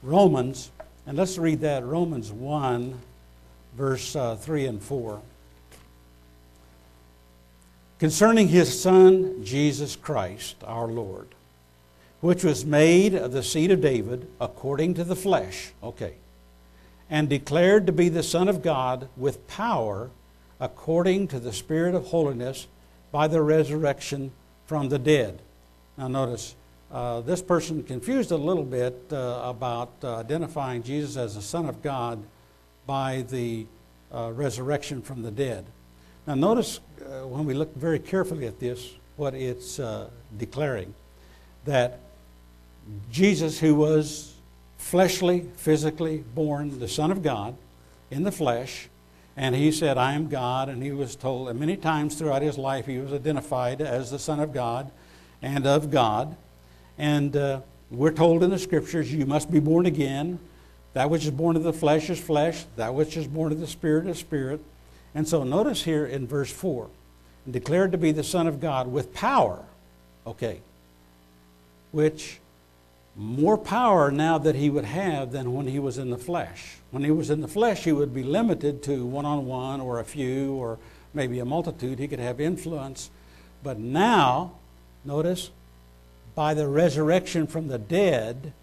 Romans. 0.04 0.72
And 1.08 1.18
let's 1.18 1.38
read 1.38 1.62
that 1.62 1.84
Romans 1.84 2.32
1, 2.32 3.00
verse 3.76 4.16
uh, 4.16 4.36
3 4.36 4.68
and 4.68 4.82
4 4.82 5.22
concerning 8.04 8.50
his 8.50 8.82
Son, 8.82 9.46
Jesus 9.46 9.96
Christ, 9.96 10.58
our 10.66 10.88
Lord, 10.88 11.30
which 12.20 12.44
was 12.44 12.66
made 12.66 13.16
of 13.16 13.32
the 13.32 13.42
seed 13.42 13.72
of 13.72 13.80
David 13.80 14.28
according 14.42 14.96
to 14.96 15.06
the 15.06 15.16
flesh. 15.16 15.72
Okay. 15.82 16.16
And 17.10 17.30
declared 17.30 17.88
to 17.88 17.94
be 17.94 18.10
the 18.10 18.22
Son 18.22 18.50
of 18.50 18.62
God 18.62 19.08
with 19.16 19.48
power 19.48 20.10
according 20.60 21.30
to 21.30 21.40
the 21.40 21.54
Spirit 21.54 21.96
of 21.96 22.08
holiness 22.08 22.68
by 23.14 23.30
the 23.30 23.42
resurrection 23.42 24.34
from 24.66 24.90
the 24.90 25.00
dead. 25.00 25.40
Now, 25.98 26.10
notice, 26.10 26.56
uh, 26.92 27.22
this 27.22 27.42
person 27.42 27.84
confused 27.84 28.32
a 28.32 28.36
little 28.36 28.66
bit 28.66 29.02
uh, 29.14 29.44
about 29.46 29.94
uh, 30.04 30.18
identifying 30.18 30.84
Jesus 30.84 31.16
as 31.16 31.36
the 31.36 31.42
Son 31.42 31.70
of 31.70 31.82
God 31.82 32.22
by 32.86 33.22
the 33.30 33.66
uh, 34.14 34.30
resurrection 34.34 35.02
from 35.02 35.22
the 35.22 35.32
dead. 35.32 35.66
Now, 36.26 36.36
notice 36.36 36.80
uh, 37.02 37.28
when 37.28 37.44
we 37.44 37.54
look 37.54 37.76
very 37.76 38.00
carefully 38.00 38.48
at 38.48 38.58
this, 38.58 38.94
what 39.18 39.34
it's 39.34 39.78
uh, 39.78 40.10
declaring 40.38 40.94
that 41.66 42.00
Jesus, 43.12 43.60
who 43.60 43.76
was 43.76 44.34
fleshly, 44.78 45.46
physically 45.58 46.24
born, 46.34 46.80
the 46.80 46.88
Son 46.88 47.12
of 47.12 47.24
God 47.24 47.56
in 48.10 48.24
the 48.24 48.32
flesh, 48.32 48.88
and 49.36 49.54
he 49.54 49.72
said, 49.72 49.98
I 49.98 50.14
am 50.14 50.30
God, 50.30 50.70
and 50.70 50.82
he 50.82 50.92
was 50.92 51.16
told, 51.16 51.54
many 51.58 51.76
times 51.76 52.16
throughout 52.16 52.42
his 52.42 52.58
life, 52.58 52.86
he 52.86 53.00
was 53.00 53.12
identified 53.12 53.82
as 53.82 54.10
the 54.10 54.20
Son 54.20 54.40
of 54.40 54.54
God 54.54 54.92
and 55.42 55.68
of 55.68 55.92
God. 55.92 56.38
And 56.98 57.36
uh, 57.36 57.62
we're 57.92 58.12
told 58.12 58.44
in 58.44 58.50
the 58.50 58.60
scriptures, 58.60 59.14
you 59.14 59.26
must 59.26 59.52
be 59.52 59.60
born 59.60 59.86
again. 59.86 60.40
That 60.94 61.10
which 61.10 61.26
is 61.26 61.32
born 61.32 61.56
of 61.56 61.64
the 61.64 61.74
flesh 61.74 62.10
is 62.10 62.20
flesh, 62.20 62.66
that 62.78 62.94
which 62.94 63.18
is 63.18 63.28
born 63.28 63.52
of 63.52 63.60
the 63.60 63.68
Spirit 63.68 64.08
is 64.08 64.20
spirit. 64.20 64.62
And 65.16 65.28
so 65.28 65.44
notice 65.44 65.84
here 65.84 66.06
in 66.06 66.28
verse 66.28 66.52
4 66.52 66.90
declared 67.50 67.92
to 67.92 67.98
be 67.98 68.12
the 68.12 68.24
Son 68.24 68.48
of 68.48 68.60
God 68.60 68.88
with 68.88 69.14
power. 69.14 69.64
Okay. 70.26 70.62
Which 71.92 72.40
more 73.16 73.58
power 73.58 74.10
now 74.10 74.38
that 74.40 74.56
he 74.56 74.70
would 74.70 74.86
have 74.86 75.32
than 75.32 75.54
when 75.54 75.68
he 75.68 75.78
was 75.78 75.98
in 75.98 76.10
the 76.10 76.18
flesh. 76.18 76.78
When 76.92 77.04
he 77.04 77.12
was 77.12 77.30
in 77.30 77.42
the 77.42 77.48
flesh, 77.48 77.84
he 77.84 77.92
would 77.92 78.14
be 78.14 78.24
limited 78.24 78.82
to 78.84 79.06
one 79.06 79.26
on 79.26 79.46
one 79.46 79.82
or 79.82 80.00
a 80.00 80.04
few 80.04 80.54
or 80.54 80.80
maybe 81.14 81.40
a 81.40 81.46
multitude. 81.46 82.00
He 82.00 82.08
could 82.08 82.20
have 82.20 82.40
influence. 82.40 83.12
But 83.62 83.78
now, 83.78 84.54
notice, 85.06 85.52
by 86.34 86.54
the 86.54 86.68
resurrection 86.68 87.46
from 87.46 87.68
the 87.68 87.78
dead, 87.78 88.54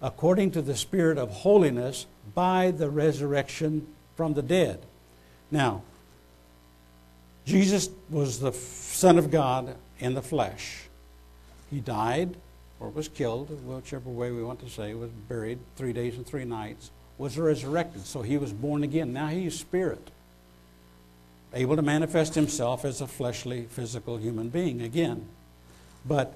according 0.00 0.52
to 0.52 0.62
the 0.62 0.76
Spirit 0.76 1.18
of 1.18 1.30
holiness, 1.30 2.06
by 2.34 2.70
the 2.70 2.90
resurrection 2.90 3.86
from 4.16 4.34
the 4.34 4.42
dead. 4.42 4.80
Now, 5.50 5.82
Jesus 7.44 7.88
was 8.10 8.40
the 8.40 8.52
Son 8.52 9.18
of 9.18 9.30
God 9.30 9.76
in 9.98 10.14
the 10.14 10.22
flesh. 10.22 10.82
He 11.70 11.80
died 11.80 12.36
or 12.80 12.88
was 12.88 13.08
killed, 13.08 13.50
whichever 13.66 14.10
way 14.10 14.30
we 14.30 14.42
want 14.42 14.60
to 14.60 14.70
say, 14.70 14.94
was 14.94 15.10
buried 15.10 15.58
three 15.76 15.92
days 15.92 16.16
and 16.16 16.26
three 16.26 16.44
nights, 16.44 16.90
was 17.18 17.38
resurrected. 17.38 18.04
So 18.06 18.22
he 18.22 18.36
was 18.36 18.52
born 18.52 18.82
again. 18.82 19.12
Now 19.12 19.28
he's 19.28 19.58
spirit, 19.58 20.10
able 21.52 21.76
to 21.76 21.82
manifest 21.82 22.34
himself 22.34 22.84
as 22.84 23.00
a 23.00 23.06
fleshly, 23.06 23.66
physical 23.70 24.16
human 24.16 24.48
being 24.48 24.82
again, 24.82 25.26
but 26.04 26.34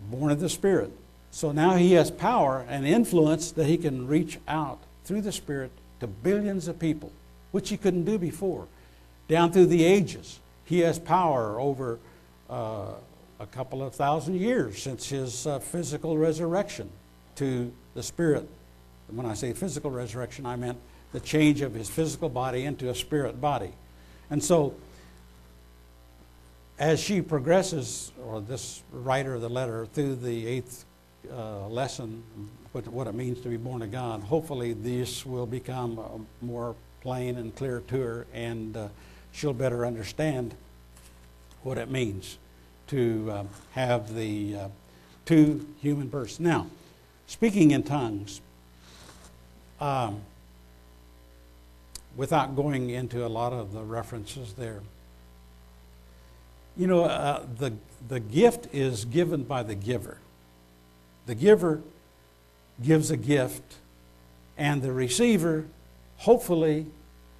born 0.00 0.30
of 0.30 0.40
the 0.40 0.48
Spirit. 0.48 0.90
So 1.30 1.52
now 1.52 1.74
he 1.74 1.92
has 1.92 2.10
power 2.10 2.64
and 2.68 2.86
influence 2.86 3.50
that 3.52 3.66
he 3.66 3.76
can 3.76 4.06
reach 4.06 4.38
out 4.46 4.78
through 5.04 5.22
the 5.22 5.32
Spirit 5.32 5.70
to 6.00 6.06
billions 6.06 6.68
of 6.68 6.78
people, 6.78 7.12
which 7.50 7.68
he 7.68 7.76
couldn't 7.76 8.04
do 8.04 8.18
before, 8.18 8.66
down 9.28 9.52
through 9.52 9.66
the 9.66 9.84
ages. 9.84 10.38
He 10.64 10.80
has 10.80 10.98
power 10.98 11.58
over 11.58 11.98
uh, 12.50 12.92
a 13.40 13.46
couple 13.46 13.82
of 13.82 13.94
thousand 13.94 14.36
years 14.36 14.82
since 14.82 15.08
his 15.08 15.46
uh, 15.46 15.58
physical 15.58 16.18
resurrection 16.18 16.90
to 17.36 17.72
the 17.94 18.02
spirit. 18.02 18.48
When 19.08 19.26
I 19.26 19.34
say 19.34 19.52
physical 19.52 19.90
resurrection, 19.90 20.44
I 20.44 20.56
meant 20.56 20.78
the 21.12 21.20
change 21.20 21.62
of 21.62 21.74
his 21.74 21.88
physical 21.88 22.28
body 22.28 22.64
into 22.64 22.90
a 22.90 22.94
spirit 22.94 23.40
body. 23.40 23.72
And 24.30 24.42
so, 24.42 24.74
as 26.78 27.00
she 27.00 27.22
progresses, 27.22 28.12
or 28.24 28.40
this 28.40 28.82
writer 28.92 29.34
of 29.34 29.40
the 29.40 29.48
letter, 29.48 29.86
through 29.86 30.16
the 30.16 30.46
eighth 30.46 30.84
uh, 31.32 31.66
lesson, 31.68 32.22
what, 32.72 32.86
what 32.88 33.06
it 33.06 33.14
means 33.14 33.40
to 33.40 33.48
be 33.48 33.56
born 33.56 33.82
of 33.82 33.90
God, 33.90 34.22
hopefully 34.22 34.74
this 34.74 35.24
will 35.24 35.46
become 35.46 35.98
uh, 35.98 36.02
more 36.44 36.74
plain 37.02 37.36
and 37.36 37.54
clear 37.54 37.80
to 37.88 38.00
her, 38.00 38.26
and 38.32 38.76
uh, 38.76 38.88
she'll 39.32 39.52
better 39.52 39.86
understand 39.86 40.54
what 41.62 41.78
it 41.78 41.90
means 41.90 42.38
to 42.88 43.30
uh, 43.30 43.44
have 43.72 44.14
the 44.14 44.56
uh, 44.56 44.68
two 45.24 45.66
human 45.80 46.08
births. 46.08 46.40
Now, 46.40 46.66
speaking 47.26 47.70
in 47.70 47.82
tongues, 47.82 48.40
um, 49.80 50.22
without 52.16 52.56
going 52.56 52.90
into 52.90 53.24
a 53.24 53.28
lot 53.28 53.52
of 53.52 53.72
the 53.72 53.82
references 53.82 54.54
there, 54.54 54.80
you 56.76 56.86
know, 56.86 57.04
uh, 57.04 57.44
the, 57.58 57.74
the 58.08 58.20
gift 58.20 58.72
is 58.72 59.04
given 59.04 59.44
by 59.44 59.62
the 59.62 59.74
giver. 59.74 60.18
The 61.26 61.34
giver 61.34 61.82
gives 62.82 63.10
a 63.10 63.16
gift, 63.16 63.74
and 64.56 64.80
the 64.80 64.92
receiver 64.92 65.66
hopefully 66.18 66.86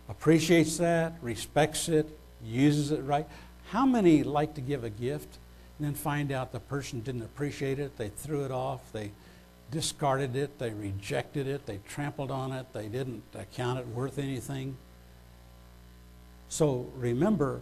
appreciates 0.08 0.78
that, 0.78 1.14
respects 1.20 1.88
it, 1.88 2.08
uses 2.42 2.90
it 2.90 3.00
right. 3.00 3.26
How 3.70 3.84
many 3.84 4.22
like 4.22 4.54
to 4.54 4.60
give 4.60 4.84
a 4.84 4.90
gift 4.90 5.38
and 5.78 5.86
then 5.86 5.94
find 5.94 6.32
out 6.32 6.52
the 6.52 6.60
person 6.60 7.00
didn't 7.00 7.22
appreciate 7.22 7.78
it, 7.78 7.96
they 7.98 8.08
threw 8.08 8.44
it 8.44 8.50
off, 8.50 8.80
they 8.92 9.10
discarded 9.70 10.34
it, 10.34 10.58
they 10.58 10.70
rejected 10.70 11.46
it, 11.46 11.66
they 11.66 11.78
trampled 11.88 12.30
on 12.30 12.52
it, 12.52 12.72
they 12.72 12.88
didn't 12.88 13.22
account 13.34 13.78
it 13.78 13.86
worth 13.88 14.18
anything? 14.18 14.76
So 16.48 16.90
remember, 16.96 17.60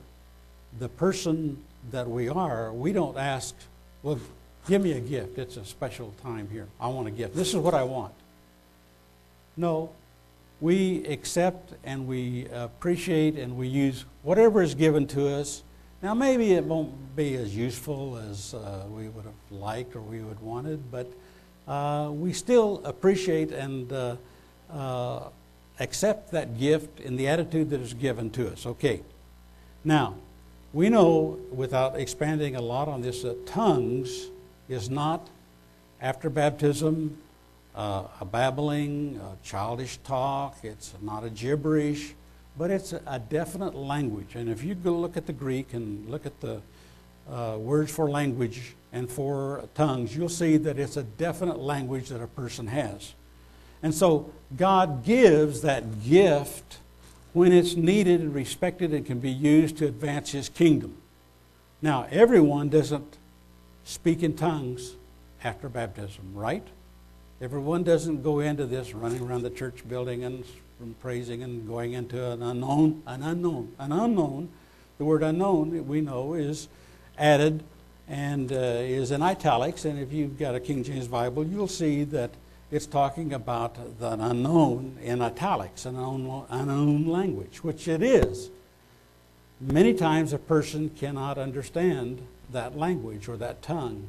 the 0.78 0.88
person 0.88 1.62
that 1.90 2.08
we 2.08 2.28
are, 2.28 2.72
we 2.72 2.92
don't 2.92 3.16
ask, 3.16 3.54
well, 4.02 4.20
give 4.68 4.82
me 4.82 4.92
a 4.92 5.00
gift. 5.00 5.38
It's 5.38 5.56
a 5.56 5.64
special 5.64 6.14
time 6.22 6.48
here. 6.50 6.68
I 6.80 6.88
want 6.88 7.08
a 7.08 7.10
gift. 7.10 7.34
This 7.34 7.48
is 7.48 7.56
what 7.56 7.74
I 7.74 7.82
want. 7.82 8.14
No, 9.56 9.90
we 10.60 11.04
accept 11.06 11.74
and 11.84 12.06
we 12.06 12.46
appreciate 12.52 13.36
and 13.36 13.56
we 13.56 13.68
use 13.68 14.04
whatever 14.22 14.62
is 14.62 14.74
given 14.74 15.06
to 15.08 15.28
us. 15.28 15.62
Now, 16.02 16.14
maybe 16.14 16.52
it 16.52 16.64
won't 16.64 17.16
be 17.16 17.34
as 17.36 17.56
useful 17.56 18.16
as 18.30 18.54
uh, 18.54 18.84
we 18.88 19.08
would 19.08 19.24
have 19.24 19.34
liked 19.50 19.96
or 19.96 20.00
we 20.00 20.20
would 20.20 20.40
wanted, 20.40 20.90
but 20.90 21.10
uh, 21.66 22.10
we 22.10 22.32
still 22.32 22.80
appreciate 22.84 23.52
and 23.52 23.92
uh, 23.92 24.16
uh 24.72 25.28
accept 25.78 26.30
that 26.30 26.58
gift 26.58 27.00
in 27.00 27.16
the 27.16 27.28
attitude 27.28 27.68
that 27.68 27.80
is 27.80 27.92
given 27.92 28.30
to 28.30 28.50
us. 28.50 28.64
Okay. 28.64 29.02
Now, 29.84 30.14
we 30.72 30.88
know, 30.88 31.38
without 31.52 31.96
expanding 31.96 32.56
a 32.56 32.60
lot 32.60 32.88
on 32.88 33.02
this, 33.02 33.22
that 33.22 33.46
tongues 33.46 34.28
is 34.68 34.90
not 34.90 35.28
after 36.00 36.28
baptism 36.28 37.18
uh, 37.76 38.04
a 38.20 38.24
babbling, 38.24 39.20
a 39.22 39.46
childish 39.46 39.98
talk. 39.98 40.56
It's 40.62 40.94
not 41.02 41.24
a 41.24 41.30
gibberish, 41.30 42.14
but 42.56 42.70
it's 42.70 42.92
a, 42.92 43.22
definite 43.28 43.74
language. 43.74 44.34
And 44.34 44.48
if 44.48 44.64
you 44.64 44.74
go 44.74 44.92
look 44.92 45.16
at 45.16 45.26
the 45.26 45.32
Greek 45.32 45.74
and 45.74 46.08
look 46.08 46.24
at 46.24 46.40
the 46.40 46.62
uh, 47.30 47.56
words 47.58 47.92
for 47.92 48.08
language 48.08 48.74
and 48.92 49.10
for 49.10 49.68
tongues, 49.74 50.16
you'll 50.16 50.28
see 50.28 50.56
that 50.56 50.78
it's 50.78 50.96
a 50.96 51.02
definite 51.02 51.58
language 51.58 52.08
that 52.08 52.22
a 52.22 52.26
person 52.26 52.68
has. 52.68 53.14
And 53.82 53.94
so 53.94 54.32
God 54.56 55.04
gives 55.04 55.60
that 55.60 56.02
gift 56.02 56.78
when 57.34 57.52
it's 57.52 57.76
needed 57.76 58.20
and 58.20 58.34
respected 58.34 58.94
and 58.94 59.04
can 59.04 59.18
be 59.18 59.30
used 59.30 59.76
to 59.78 59.86
advance 59.86 60.32
His 60.32 60.48
kingdom. 60.48 60.96
Now, 61.82 62.06
everyone 62.10 62.70
doesn't 62.70 63.18
speak 63.84 64.22
in 64.22 64.34
tongues 64.34 64.94
after 65.44 65.68
baptism, 65.68 66.32
right? 66.32 66.66
Everyone 67.38 67.82
doesn't 67.82 68.22
go 68.22 68.40
into 68.40 68.64
this 68.64 68.94
running 68.94 69.20
around 69.20 69.42
the 69.42 69.50
church 69.50 69.86
building 69.86 70.24
and 70.24 70.42
praising 71.02 71.42
and 71.42 71.68
going 71.68 71.92
into 71.92 72.30
an 72.30 72.42
unknown, 72.42 73.02
an 73.06 73.22
unknown, 73.22 73.74
an 73.78 73.92
unknown. 73.92 74.48
The 74.96 75.04
word 75.04 75.22
unknown, 75.22 75.86
we 75.86 76.00
know, 76.00 76.32
is 76.32 76.68
added 77.18 77.62
and 78.08 78.50
uh, 78.50 78.56
is 78.56 79.10
in 79.10 79.20
italics. 79.20 79.84
And 79.84 79.98
if 79.98 80.14
you've 80.14 80.38
got 80.38 80.54
a 80.54 80.60
King 80.60 80.82
James 80.82 81.08
Bible, 81.08 81.46
you'll 81.46 81.68
see 81.68 82.04
that 82.04 82.30
it's 82.70 82.86
talking 82.86 83.34
about 83.34 83.98
the 84.00 84.12
unknown 84.12 84.96
in 85.02 85.20
italics, 85.20 85.84
an 85.84 85.96
unknown, 85.96 86.46
unknown 86.48 87.06
language, 87.06 87.62
which 87.62 87.86
it 87.86 88.02
is. 88.02 88.48
Many 89.60 89.92
times 89.92 90.32
a 90.32 90.38
person 90.38 90.88
cannot 90.88 91.36
understand 91.36 92.26
that 92.50 92.78
language 92.78 93.28
or 93.28 93.36
that 93.36 93.60
tongue. 93.60 94.08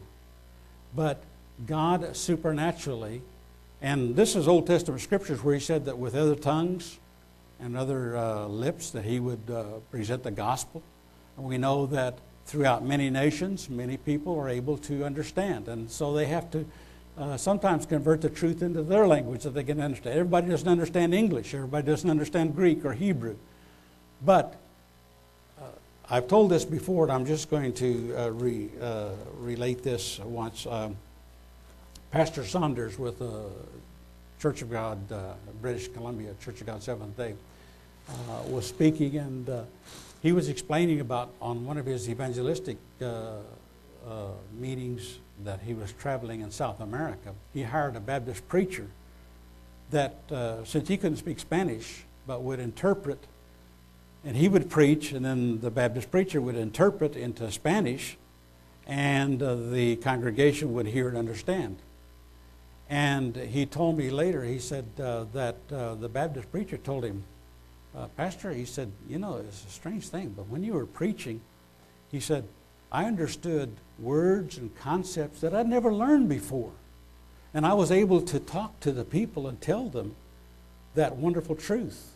But 0.95 1.23
God 1.65 2.15
supernaturally, 2.15 3.21
and 3.81 4.15
this 4.15 4.35
is 4.35 4.47
Old 4.47 4.67
Testament 4.67 5.01
scriptures 5.01 5.43
where 5.43 5.55
He 5.55 5.59
said 5.59 5.85
that 5.85 5.97
with 5.97 6.15
other 6.15 6.35
tongues 6.35 6.99
and 7.59 7.75
other 7.75 8.15
uh, 8.15 8.45
lips 8.45 8.91
that 8.91 9.05
He 9.05 9.19
would 9.19 9.49
uh, 9.49 9.63
present 9.91 10.23
the 10.23 10.31
gospel. 10.31 10.83
And 11.35 11.45
we 11.45 11.57
know 11.57 11.85
that 11.87 12.19
throughout 12.45 12.85
many 12.85 13.09
nations, 13.09 13.69
many 13.69 13.97
people 13.97 14.37
are 14.39 14.49
able 14.49 14.77
to 14.77 15.03
understand, 15.03 15.67
and 15.67 15.89
so 15.89 16.13
they 16.13 16.25
have 16.25 16.51
to 16.51 16.65
uh, 17.17 17.37
sometimes 17.37 17.85
convert 17.85 18.21
the 18.21 18.29
truth 18.29 18.61
into 18.61 18.83
their 18.83 19.07
language 19.07 19.43
that 19.43 19.55
they 19.55 19.63
can 19.63 19.81
understand. 19.81 20.17
Everybody 20.17 20.49
doesn't 20.49 20.69
understand 20.69 21.15
English. 21.15 21.53
Everybody 21.53 21.87
doesn't 21.87 22.09
understand 22.09 22.55
Greek 22.55 22.85
or 22.85 22.93
Hebrew, 22.93 23.35
but 24.23 24.55
I've 26.09 26.29
told 26.29 26.51
this 26.51 26.63
before, 26.63 27.03
and 27.03 27.11
I'm 27.11 27.25
just 27.25 27.49
going 27.49 27.73
to 27.73 28.15
uh, 28.17 28.29
re, 28.29 28.69
uh, 28.81 29.09
relate 29.39 29.83
this 29.83 30.19
once. 30.19 30.65
Um, 30.65 30.95
Pastor 32.17 32.43
Saunders 32.43 32.97
with 32.97 33.19
the 33.19 33.43
Church 34.39 34.63
of 34.63 34.71
God, 34.71 35.11
uh, 35.11 35.33
British 35.61 35.87
Columbia, 35.89 36.33
Church 36.43 36.59
of 36.61 36.65
God 36.65 36.81
Seventh 36.81 37.15
Day, 37.15 37.35
uh, 38.09 38.13
was 38.47 38.65
speaking, 38.65 39.17
and 39.17 39.47
uh, 39.47 39.61
he 40.23 40.31
was 40.31 40.49
explaining 40.49 40.99
about 40.99 41.29
on 41.39 41.63
one 41.63 41.77
of 41.77 41.85
his 41.85 42.09
evangelistic 42.09 42.77
uh, 43.03 43.35
meetings 44.57 45.19
that 45.43 45.59
he 45.59 45.75
was 45.75 45.91
traveling 45.91 46.41
in 46.41 46.49
South 46.49 46.79
America. 46.79 47.35
He 47.53 47.61
hired 47.61 47.95
a 47.95 47.99
Baptist 47.99 48.47
preacher 48.47 48.87
that, 49.91 50.15
since 50.65 50.87
he 50.87 50.97
couldn't 50.97 51.17
speak 51.17 51.37
Spanish, 51.37 52.03
but 52.25 52.41
would 52.41 52.59
interpret 52.59 53.19
and 54.25 54.35
he 54.35 54.47
would 54.49 54.71
preach, 54.71 55.11
and 55.11 55.23
then 55.23 55.61
the 55.61 55.69
Baptist 55.69 56.09
preacher 56.09 56.41
would 56.41 56.55
interpret 56.55 57.15
into 57.15 57.51
Spanish, 57.51 58.17
and 58.87 59.43
uh, 59.43 59.53
the 59.53 59.97
congregation 59.97 60.73
would 60.73 60.87
hear 60.87 61.09
and 61.09 61.15
understand. 61.15 61.77
And 62.89 63.35
he 63.35 63.65
told 63.65 63.97
me 63.97 64.09
later, 64.09 64.43
he 64.43 64.59
said 64.59 64.85
uh, 64.99 65.25
that 65.33 65.57
uh, 65.71 65.95
the 65.95 66.07
Baptist 66.07 66.51
preacher 66.51 66.77
told 66.77 67.03
him, 67.03 67.23
uh, 67.95 68.07
Pastor, 68.15 68.51
he 68.51 68.65
said, 68.65 68.91
you 69.09 69.19
know, 69.19 69.37
it's 69.37 69.65
a 69.65 69.69
strange 69.69 70.07
thing, 70.07 70.33
but 70.35 70.47
when 70.47 70.63
you 70.63 70.73
were 70.73 70.85
preaching, 70.85 71.41
he 72.11 72.19
said, 72.19 72.45
I 72.91 73.05
understood 73.05 73.71
words 73.99 74.57
and 74.57 74.73
concepts 74.77 75.41
that 75.41 75.53
I'd 75.53 75.67
never 75.67 75.93
learned 75.93 76.29
before. 76.29 76.71
And 77.53 77.65
I 77.65 77.73
was 77.73 77.91
able 77.91 78.21
to 78.21 78.39
talk 78.39 78.79
to 78.81 78.91
the 78.91 79.03
people 79.03 79.47
and 79.47 79.59
tell 79.59 79.89
them 79.89 80.15
that 80.95 81.17
wonderful 81.17 81.55
truth. 81.55 82.13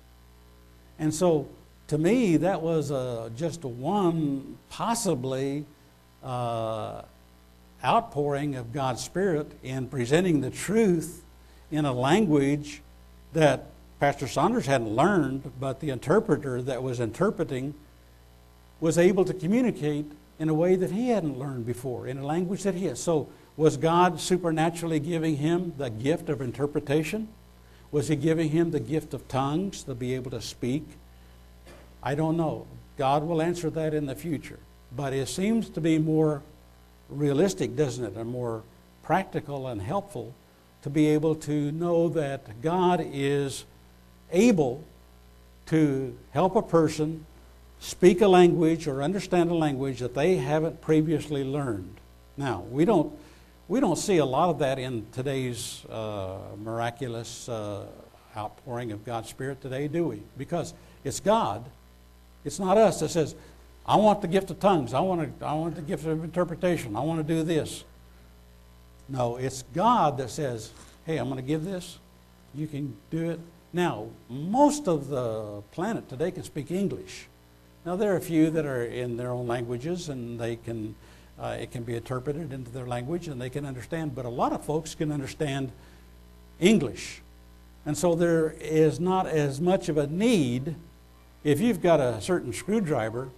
And 1.00 1.14
so 1.14 1.48
to 1.88 1.98
me, 1.98 2.38
that 2.38 2.62
was 2.62 2.92
uh, 2.92 3.30
just 3.36 3.66
one 3.66 4.58
possibly 4.70 5.66
uh, 6.24 7.02
outpouring 7.84 8.56
of 8.56 8.74
God's 8.74 9.04
Spirit 9.04 9.52
in 9.63 9.88
presenting 9.88 10.41
the 10.41 10.50
truth 10.50 11.24
in 11.72 11.86
a 11.86 11.94
language 11.94 12.82
that 13.34 13.67
Pastor 14.00 14.28
Saunders 14.28 14.65
hadn't 14.65 14.89
learned, 14.89 15.52
but 15.60 15.80
the 15.80 15.89
interpreter 15.89 16.62
that 16.63 16.84
was 16.84 17.00
interpreting 17.00 17.74
was 18.80 18.98
able 18.98 19.24
to 19.26 19.34
communicate 19.34 20.06
in 20.39 20.50
a 20.50 20.54
way 20.54 20.76
that 20.76 20.91
he 20.91 21.10
hadn't 21.10 21.38
learned 21.38 21.65
before, 21.65 22.08
in 22.08 22.17
a 22.17 22.26
language 22.26 22.63
that 22.63 22.74
he 22.74 22.86
had. 22.86 22.98
So, 22.98 23.30
was 23.56 23.78
God 23.78 24.20
supernaturally 24.20 25.00
giving 25.00 25.38
him 25.38 25.74
the 25.78 25.89
gift 25.89 26.30
of 26.30 26.41
interpretation? 26.41 27.28
Was 27.91 28.08
he 28.08 28.15
giving 28.15 28.50
him 28.50 28.72
the 28.72 28.80
gift 28.80 29.13
of 29.13 29.28
tongues 29.28 29.84
to 29.84 29.94
be 29.94 30.15
able 30.15 30.32
to 30.32 30.41
speak? 30.41 30.88
I 32.02 32.15
don't 32.15 32.38
know. 32.38 32.65
God 32.98 33.24
will 33.24 33.41
answer 33.41 33.70
that 33.70 33.94
in 33.94 34.06
the 34.08 34.15
future. 34.15 34.60
But 34.96 35.13
it 35.13 35.28
seems 35.28 35.70
to 35.70 35.82
be 35.82 36.00
more 36.00 36.41
realistic, 37.12 37.76
doesn't 37.76 38.04
it? 38.04 38.13
And 38.15 38.30
more 38.30 38.63
practical 39.04 39.67
and 39.67 39.82
helpful 39.82 40.34
to 40.84 40.89
be 40.89 41.08
able 41.10 41.36
to 41.36 41.71
know 41.71 42.10
that 42.10 42.62
God 42.62 43.06
is 43.12 43.65
able 44.32 44.84
to 45.67 46.17
help 46.32 46.56
a 46.56 46.62
person 46.62 47.26
speak 47.80 48.21
a 48.21 48.28
language 48.28 48.88
or 48.88 49.04
understand 49.04 49.52
a 49.52 49.56
language 49.56 50.00
that 50.00 50.13
they 50.13 50.38
haven't 50.38 50.82
previously 50.82 51.43
learned. 51.43 51.95
Now, 52.38 52.63
we 52.71 52.86
don't, 52.86 53.13
we 53.67 53.80
don't 53.80 53.97
see 53.97 54.17
a 54.17 54.26
lot 54.26 54.50
of 54.50 54.60
that 54.60 54.80
in 54.80 55.06
today's 55.12 55.86
uh, 55.89 56.38
miraculous 56.63 57.47
uh, 57.50 57.86
outpouring 58.36 58.91
of 58.91 59.06
God's 59.06 59.30
Spirit 59.30 59.62
today, 59.62 59.88
do 59.88 60.08
we? 60.08 60.21
Because 60.38 60.74
it's 61.04 61.19
God 61.19 61.65
it's 62.43 62.60
not 62.60 62.78
us 62.78 63.00
that 63.00 63.10
says, 63.10 63.36
I 63.86 63.96
want 63.96 64.22
the 64.22 64.28
gift 64.28 64.52
of 64.52 64.60
tongues. 64.60 64.94
I 64.94 65.00
want, 65.00 65.39
to, 65.39 65.46
I 65.46 65.54
want 65.54 65.76
the 65.76 65.82
gift 65.82 66.06
of 66.06 66.24
interpretation. 66.24 66.96
I 66.96 67.02
want 67.02 67.26
to 67.26 67.34
do 67.34 67.44
this. 67.44 67.84
No, 69.10 69.38
it's 69.38 69.63
God 69.74 70.17
that 70.17 70.30
says, 70.30 70.72
hey, 71.06 71.17
I'm 71.17 71.26
going 71.26 71.38
to 71.38 71.48
give 71.48 71.63
this. 71.63 72.00
You 72.54 72.67
can 72.67 72.96
do 73.10 73.32
it. 73.32 73.39
Now, 73.74 74.08
most 74.30 74.88
of 74.88 75.08
the 75.08 75.62
planet 75.72 76.08
today 76.10 76.32
can 76.32 76.44
speak 76.44 76.72
English. 76.72 77.28
Now, 77.86 77.96
there 77.96 78.13
are 78.13 78.17
a 78.17 78.22
few 78.22 78.50
that 78.52 78.65
are 78.65 78.84
in 78.84 79.17
their 79.17 79.32
own 79.32 79.48
languages 79.48 80.10
and 80.10 80.39
they 80.39 80.56
can, 80.58 80.96
uh, 81.39 81.58
it 81.60 81.72
can 81.72 81.84
be 81.84 81.96
interpreted 81.96 82.54
into 82.54 82.70
their 82.70 82.86
language 82.86 83.28
and 83.28 83.41
they 83.41 83.50
can 83.50 83.65
understand, 83.65 84.13
but 84.13 84.26
a 84.26 84.30
lot 84.30 84.54
of 84.54 84.63
folks 84.63 84.94
can 84.94 85.12
understand 85.12 85.72
English. 86.60 87.22
And 87.86 87.98
so 87.98 88.13
there 88.13 88.52
is 88.60 89.00
not 89.00 89.26
as 89.26 89.60
much 89.60 89.89
of 89.89 89.98
a 89.98 90.06
need 90.08 90.76
if 91.44 91.60
you've 91.60 91.82
got 91.82 92.00
a 92.00 92.22
certain 92.22 92.54
screwdriver, 92.54 93.30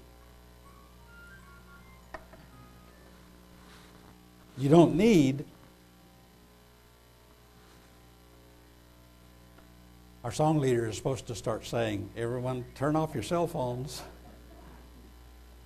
you 4.63 4.69
don't 4.69 4.95
need 4.95 5.43
our 10.23 10.31
song 10.31 10.57
leader 10.59 10.87
is 10.87 10.95
supposed 10.95 11.27
to 11.27 11.35
start 11.35 11.65
saying, 11.65 12.09
Everyone, 12.15 12.63
turn 12.73 12.95
off 12.95 13.13
your 13.13 13.23
cell 13.23 13.45
phones 13.45 14.01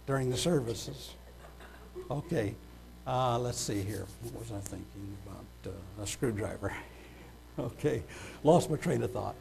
during 0.08 0.32
the 0.32 0.38
services. 0.38 1.14
Okay, 2.10 2.56
uh, 3.06 3.38
let's 3.38 3.60
see 3.60 3.84
here. 3.84 4.08
What 4.24 4.40
was 4.40 4.52
I 4.52 4.60
thinking 4.68 5.16
about? 5.28 5.46
Uh, 5.68 6.02
a 6.02 6.08
screwdriver. 6.08 6.76
okay, 7.60 8.02
lost 8.44 8.72
my 8.72 8.78
train 8.78 9.04
of 9.04 9.12
thought. 9.12 9.36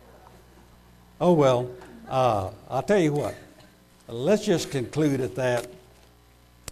Oh 1.18 1.32
well. 1.32 1.70
Uh, 2.10 2.50
I'll 2.68 2.82
tell 2.82 3.00
you 3.00 3.14
what, 3.14 3.34
let's 4.06 4.44
just 4.44 4.70
conclude 4.70 5.22
at 5.22 5.34
that. 5.36 5.66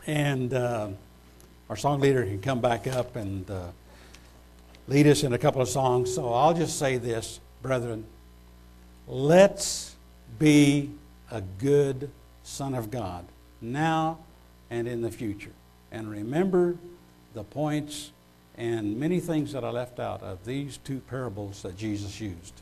And 0.07 0.53
uh, 0.53 0.88
our 1.75 1.79
song 1.79 1.99
leader 1.99 2.22
can 2.22 2.41
come 2.41 2.61
back 2.61 2.87
up 2.87 3.16
and 3.16 3.51
uh, 3.51 3.66
lead 4.87 5.09
us 5.09 5.25
in 5.25 5.33
a 5.33 5.39
couple 5.39 5.61
of 5.61 5.68
songs. 5.68 6.14
So 6.14 6.33
I'll 6.33 6.55
just 6.55 6.79
say 6.79 6.99
this, 6.99 7.41
brethren. 7.62 8.07
Let's 9.09 9.97
be 10.39 10.93
a 11.33 11.41
good 11.41 12.12
son 12.45 12.75
of 12.75 12.93
God 12.93 13.25
now 13.61 14.18
and 14.70 14.87
in 14.87 15.03
the 15.03 15.11
future. 15.11 15.51
And 15.91 16.09
remember 16.09 16.77
the 17.33 17.43
points 17.43 18.12
and 18.57 18.97
many 18.97 19.18
things 19.18 19.51
that 19.51 19.64
I 19.64 19.70
left 19.70 19.99
out 19.99 20.22
of 20.22 20.45
these 20.45 20.77
two 20.77 21.01
parables 21.01 21.62
that 21.62 21.77
Jesus 21.77 22.20
used. 22.20 22.55